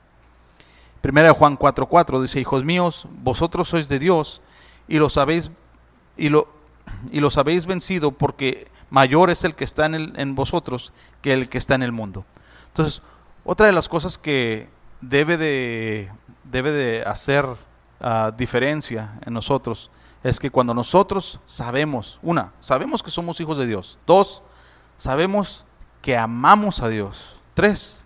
Primera 1.02 1.30
de 1.30 1.34
Juan 1.34 1.58
4:4 1.58 2.22
dice, 2.22 2.39
hijos 2.41 2.63
míos, 2.63 3.08
vosotros 3.24 3.70
sois 3.70 3.88
de 3.88 4.00
Dios 4.00 4.41
y 4.88 4.98
lo 4.98 5.10
sabéis 5.10 5.52
y 6.18 6.30
lo, 6.30 6.50
y 7.12 7.20
los 7.22 7.38
habéis 7.38 7.65
vencido 7.65 8.12
porque 8.12 8.68
mayor 8.89 9.30
es 9.30 9.44
el 9.44 9.56
que 9.56 9.63
está 9.63 9.86
en, 9.86 9.96
el, 9.96 10.13
en 10.18 10.36
vosotros 10.36 10.94
que 11.22 11.34
el 11.34 11.48
que 11.48 11.58
está 11.58 11.76
en 11.76 11.84
el 11.84 11.91
mundo. 11.91 12.26
Entonces, 12.68 13.02
otra 13.45 13.67
de 13.67 13.71
las 13.71 13.88
cosas 13.88 14.17
que 14.17 14.67
debe 14.99 15.38
de, 15.38 16.12
debe 16.43 16.71
de 16.71 17.03
hacer 17.03 17.45
uh, 17.45 18.31
diferencia 18.36 19.19
en 19.25 19.34
nosotros 19.34 19.91
es 20.23 20.39
que 20.39 20.49
cuando 20.49 20.73
nosotros 20.73 21.39
sabemos, 21.45 22.19
una, 22.23 22.51
sabemos 22.60 23.03
que 23.03 23.12
somos 23.12 23.39
hijos 23.39 23.60
de 23.60 23.67
Dios, 23.67 23.99
dos, 24.08 24.41
sabemos 24.97 25.63
que 26.01 26.17
amamos 26.17 26.81
a 26.81 26.89
Dios, 26.89 27.39
tres, 27.53 28.01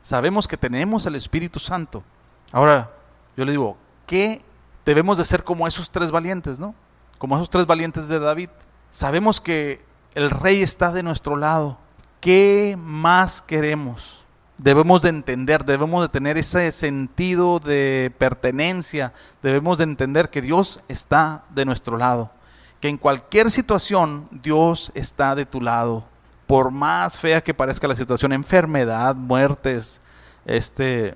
sabemos 0.00 0.48
que 0.48 0.56
tenemos 0.56 1.04
el 1.04 1.14
Espíritu 1.14 1.58
Santo. 1.58 2.02
Ahora, 2.50 2.90
yo 3.36 3.44
le 3.44 3.52
digo, 3.52 3.76
¿qué 4.06 4.40
debemos 4.86 5.18
de 5.18 5.26
ser 5.26 5.44
como 5.44 5.66
esos 5.66 5.90
tres 5.90 6.10
valientes, 6.10 6.58
no? 6.58 6.74
Como 7.18 7.36
esos 7.36 7.50
tres 7.50 7.66
valientes 7.66 8.08
de 8.08 8.18
David. 8.18 8.48
Sabemos 8.90 9.42
que 9.42 9.84
el 10.14 10.30
rey 10.30 10.62
está 10.62 10.90
de 10.92 11.02
nuestro 11.02 11.36
lado. 11.36 11.76
¿Qué 12.20 12.76
más 12.78 13.42
queremos? 13.42 14.24
Debemos 14.62 15.00
de 15.00 15.08
entender, 15.08 15.64
debemos 15.64 16.02
de 16.02 16.08
tener 16.10 16.36
ese 16.36 16.70
sentido 16.70 17.60
de 17.60 18.12
pertenencia, 18.18 19.14
debemos 19.42 19.78
de 19.78 19.84
entender 19.84 20.28
que 20.28 20.42
Dios 20.42 20.80
está 20.86 21.44
de 21.48 21.64
nuestro 21.64 21.96
lado, 21.96 22.30
que 22.78 22.88
en 22.88 22.98
cualquier 22.98 23.50
situación 23.50 24.28
Dios 24.30 24.92
está 24.94 25.34
de 25.34 25.46
tu 25.46 25.62
lado, 25.62 26.04
por 26.46 26.70
más 26.70 27.16
fea 27.16 27.42
que 27.42 27.54
parezca 27.54 27.88
la 27.88 27.96
situación, 27.96 28.32
enfermedad, 28.32 29.14
muertes, 29.14 30.02
este, 30.44 31.14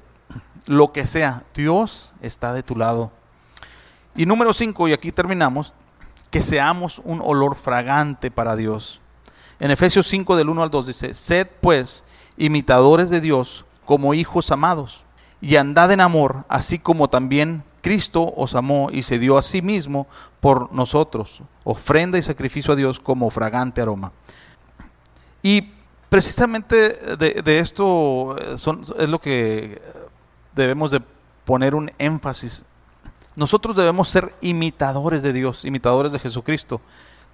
lo 0.64 0.92
que 0.92 1.06
sea, 1.06 1.42
Dios 1.54 2.14
está 2.22 2.54
de 2.54 2.62
tu 2.62 2.76
lado. 2.76 3.12
Y 4.16 4.24
número 4.24 4.54
cinco, 4.54 4.88
y 4.88 4.94
aquí 4.94 5.12
terminamos, 5.12 5.74
que 6.30 6.40
seamos 6.40 6.98
un 7.04 7.20
olor 7.22 7.56
fragante 7.56 8.30
para 8.30 8.56
Dios. 8.56 9.02
En 9.60 9.70
Efesios 9.70 10.06
5 10.08 10.34
del 10.36 10.48
1 10.48 10.62
al 10.62 10.70
2 10.70 10.86
dice, 10.86 11.14
sed 11.14 11.46
pues 11.60 12.04
imitadores 12.36 13.10
de 13.10 13.20
Dios 13.20 13.64
como 13.84 14.14
hijos 14.14 14.50
amados, 14.50 15.06
y 15.40 15.56
andad 15.56 15.92
en 15.92 16.00
amor, 16.00 16.44
así 16.48 16.78
como 16.78 17.08
también 17.08 17.64
Cristo 17.82 18.32
os 18.34 18.54
amó 18.54 18.88
y 18.90 19.02
se 19.02 19.18
dio 19.18 19.36
a 19.36 19.42
sí 19.42 19.60
mismo 19.60 20.06
por 20.40 20.72
nosotros, 20.72 21.42
ofrenda 21.64 22.16
y 22.16 22.22
sacrificio 22.22 22.72
a 22.72 22.76
Dios 22.76 22.98
como 22.98 23.28
fragante 23.28 23.82
aroma. 23.82 24.12
Y 25.42 25.72
precisamente 26.08 27.16
de, 27.16 27.58
esto 27.58 28.36
eh, 28.38 28.56
es 28.98 29.08
lo 29.10 29.20
que 29.20 29.82
debemos 30.54 30.90
de 30.90 31.02
poner 31.44 31.74
un 31.74 31.90
énfasis. 31.98 32.64
Nosotros 33.36 33.76
debemos 33.76 34.08
ser 34.08 34.34
imitadores 34.40 35.22
de 35.22 35.34
Dios, 35.34 35.66
imitadores 35.66 36.12
de 36.12 36.20
Jesucristo. 36.20 36.80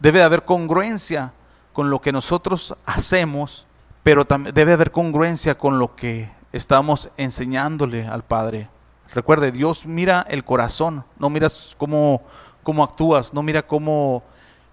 Debe 0.01 0.21
haber 0.21 0.45
congruencia 0.45 1.33
con 1.73 1.91
lo 1.91 2.01
que 2.01 2.11
nosotros 2.11 2.75
hacemos 2.87 3.69
pero 4.03 4.25
también 4.25 4.55
debe 4.55 4.73
haber 4.73 4.91
congruencia 4.91 5.57
con 5.57 5.79
lo 5.79 5.95
que 5.95 6.31
estamos 6.53 7.11
enseñándole 7.17 8.07
al 8.07 8.25
Padre. 8.25 8.69
Recuerde, 9.15 9.53
Dios 9.53 9.87
mira 9.87 10.25
el 10.29 10.45
corazón, 10.45 11.05
no 11.19 11.31
miras 11.31 11.75
cómo, 11.77 12.23
cómo 12.63 12.85
actúas, 12.85 13.35
no 13.35 13.43
mira 13.43 13.67
cómo, 13.67 14.23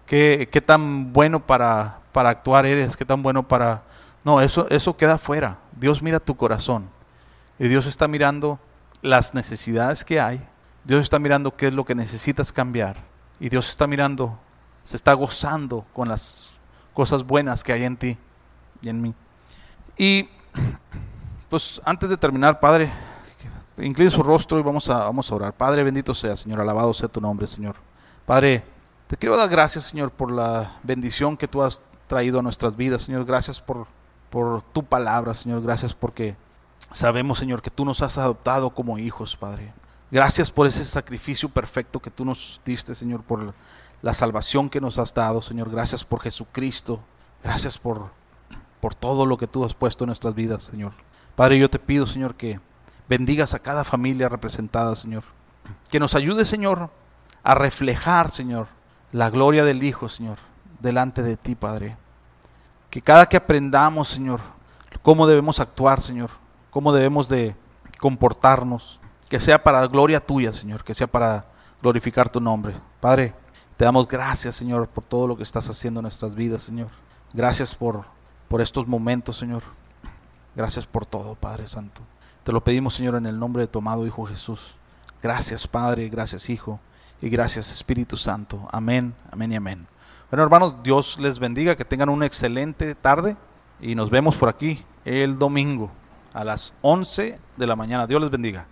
qué, 0.06 0.48
qué 0.52 0.62
tan 0.62 1.12
bueno 1.12 1.46
para, 1.46 2.00
para 2.12 2.30
actuar 2.30 2.66
eres, 2.66 2.96
qué 2.96 3.06
tan 3.06 3.22
bueno 3.24 3.48
para... 3.48 3.84
No, 4.24 4.42
eso, 4.42 4.68
eso 4.70 4.98
queda 4.98 5.18
fuera. 5.18 5.58
Dios 5.74 6.02
mira 6.02 6.20
tu 6.20 6.36
corazón. 6.36 6.90
Y 7.60 7.68
Dios 7.68 7.86
está 7.86 8.08
mirando 8.08 8.60
las 9.02 9.34
necesidades 9.34 10.04
que 10.04 10.20
hay. 10.20 10.46
Dios 10.84 11.02
está 11.02 11.18
mirando 11.18 11.56
qué 11.56 11.68
es 11.68 11.74
lo 11.74 11.86
que 11.86 11.96
necesitas 11.96 12.52
cambiar. 12.52 12.98
Y 13.40 13.50
Dios 13.50 13.70
está 13.70 13.88
mirando, 13.88 14.38
se 14.84 14.96
está 14.96 15.14
gozando 15.14 15.86
con 15.94 16.10
las 16.10 16.52
cosas 16.94 17.24
buenas 17.24 17.64
que 17.64 17.74
hay 17.74 17.84
en 17.84 17.98
ti 17.98 18.18
y 18.82 18.90
en 18.90 19.02
mí. 19.02 19.14
Y 19.98 20.30
pues 21.50 21.82
antes 21.86 22.10
de 22.10 22.18
terminar, 22.18 22.60
Padre, 22.60 22.92
incline 23.78 24.12
su 24.12 24.24
rostro 24.24 24.60
y 24.60 24.64
vamos 24.64 24.90
a, 24.90 25.00
vamos 25.00 25.32
a 25.32 25.36
orar. 25.36 25.54
Padre, 25.54 25.84
bendito 25.84 26.14
sea, 26.14 26.36
Señor, 26.36 26.62
alabado 26.62 26.94
sea 26.94 27.08
tu 27.08 27.22
nombre, 27.22 27.48
Señor. 27.48 27.76
Padre, 28.26 28.64
te 29.08 29.16
quiero 29.16 29.38
dar 29.38 29.50
gracias, 29.50 29.86
Señor, 29.86 30.12
por 30.12 30.32
la 30.32 30.78
bendición 30.84 31.38
que 31.38 31.48
tú 31.48 31.62
has 31.62 31.82
traído 32.08 32.40
a 32.40 32.42
nuestras 32.42 32.76
vidas, 32.76 33.04
Señor. 33.04 33.26
Gracias 33.26 33.62
por, 33.62 33.88
por 34.30 34.62
tu 34.62 34.84
palabra, 34.84 35.34
Señor. 35.34 35.62
Gracias 35.62 35.94
porque 35.94 36.36
sabemos, 36.92 37.38
Señor, 37.38 37.62
que 37.62 37.70
tú 37.70 37.86
nos 37.86 38.02
has 38.02 38.18
adoptado 38.18 38.70
como 38.72 38.98
hijos, 38.98 39.38
Padre. 39.38 39.74
Gracias 40.12 40.52
por 40.52 40.68
ese 40.68 40.86
sacrificio 40.86 41.50
perfecto 41.50 42.02
que 42.02 42.12
tú 42.12 42.24
nos 42.24 42.62
diste, 42.66 42.96
Señor, 42.96 43.24
por 43.24 43.54
la 44.02 44.14
salvación 44.14 44.70
que 44.70 44.82
nos 44.82 44.98
has 44.98 45.14
dado, 45.14 45.42
Señor. 45.42 45.70
Gracias 45.70 46.04
por 46.04 46.22
Jesucristo. 46.22 47.00
Gracias 47.44 47.78
por 47.78 48.10
por 48.80 48.96
todo 48.96 49.26
lo 49.26 49.38
que 49.38 49.48
tú 49.48 49.66
has 49.66 49.74
puesto 49.74 50.04
en 50.04 50.08
nuestras 50.08 50.36
vidas, 50.36 50.64
Señor. 50.64 50.94
Padre, 51.36 51.60
yo 51.60 51.70
te 51.70 51.80
pido, 51.80 52.06
Señor, 52.06 52.36
que 52.36 52.60
bendigas 53.08 53.54
a 53.54 53.60
cada 53.60 53.84
familia 53.84 54.30
representada, 54.30 54.96
Señor. 54.96 55.24
Que 55.90 56.00
nos 56.00 56.16
ayude, 56.16 56.46
Señor, 56.46 56.90
a 57.44 57.56
reflejar, 57.56 58.30
Señor, 58.30 58.68
la 59.12 59.30
gloria 59.30 59.64
del 59.64 59.84
Hijo, 59.84 60.10
Señor, 60.10 60.38
delante 60.80 61.24
de 61.24 61.38
ti, 61.38 61.56
Padre. 61.56 61.98
Que 62.90 63.02
cada 63.02 63.28
que 63.28 63.38
aprendamos, 63.38 64.08
Señor, 64.08 64.40
cómo 65.02 65.28
debemos 65.28 65.60
actuar, 65.60 66.02
Señor, 66.02 66.30
cómo 66.70 66.94
debemos 66.94 67.30
de 67.30 67.56
comportarnos, 68.00 69.00
que 69.30 69.40
sea 69.40 69.64
para 69.64 69.86
gloria 69.88 70.20
tuya, 70.20 70.54
Señor, 70.54 70.84
que 70.84 70.94
sea 70.94 71.08
para 71.08 71.46
glorificar 71.82 72.30
tu 72.30 72.40
nombre. 72.40 72.76
Padre, 73.00 73.34
te 73.76 73.86
damos 73.86 74.08
gracias, 74.08 74.56
Señor, 74.56 74.88
por 74.88 75.04
todo 75.04 75.28
lo 75.28 75.38
que 75.38 75.44
estás 75.44 75.70
haciendo 75.70 76.00
en 76.00 76.04
nuestras 76.04 76.36
vidas, 76.36 76.64
Señor. 76.64 76.90
Gracias 77.34 77.76
por 77.76 78.06
por 78.48 78.62
estos 78.62 78.88
momentos, 78.88 79.38
Señor. 79.38 79.64
Gracias 80.56 80.86
por 80.86 81.06
todo, 81.06 81.36
Padre 81.36 81.68
Santo. 81.68 82.02
Te 82.44 82.52
lo 82.52 82.64
pedimos, 82.64 82.94
Señor, 82.94 83.16
en 83.16 83.26
el 83.26 83.40
nombre 83.40 83.64
de 83.64 83.68
tu 83.68 83.80
amado 83.80 84.08
Hijo 84.08 84.26
Jesús. 84.26 84.78
Gracias, 85.22 85.68
Padre, 85.68 86.10
gracias, 86.10 86.50
Hijo, 86.50 86.80
y 87.22 87.30
gracias, 87.30 87.72
Espíritu 87.72 88.18
Santo. 88.18 88.68
Amén, 88.72 89.14
amén 89.32 89.52
y 89.52 89.56
amén. 89.56 89.88
Bueno, 90.30 90.44
hermanos, 90.44 90.76
Dios 90.84 91.20
les 91.20 91.40
bendiga, 91.40 91.76
que 91.76 91.86
tengan 91.86 92.10
una 92.10 92.26
excelente 92.26 92.96
tarde 92.96 93.38
y 93.80 93.96
nos 93.96 94.10
vemos 94.10 94.36
por 94.36 94.50
aquí 94.50 94.84
el 95.06 95.38
domingo 95.38 95.92
a 96.34 96.44
las 96.44 96.74
11 96.82 97.40
de 97.56 97.68
la 97.68 97.76
mañana. 97.76 98.08
Dios 98.08 98.22
les 98.22 98.30
bendiga. 98.30 98.68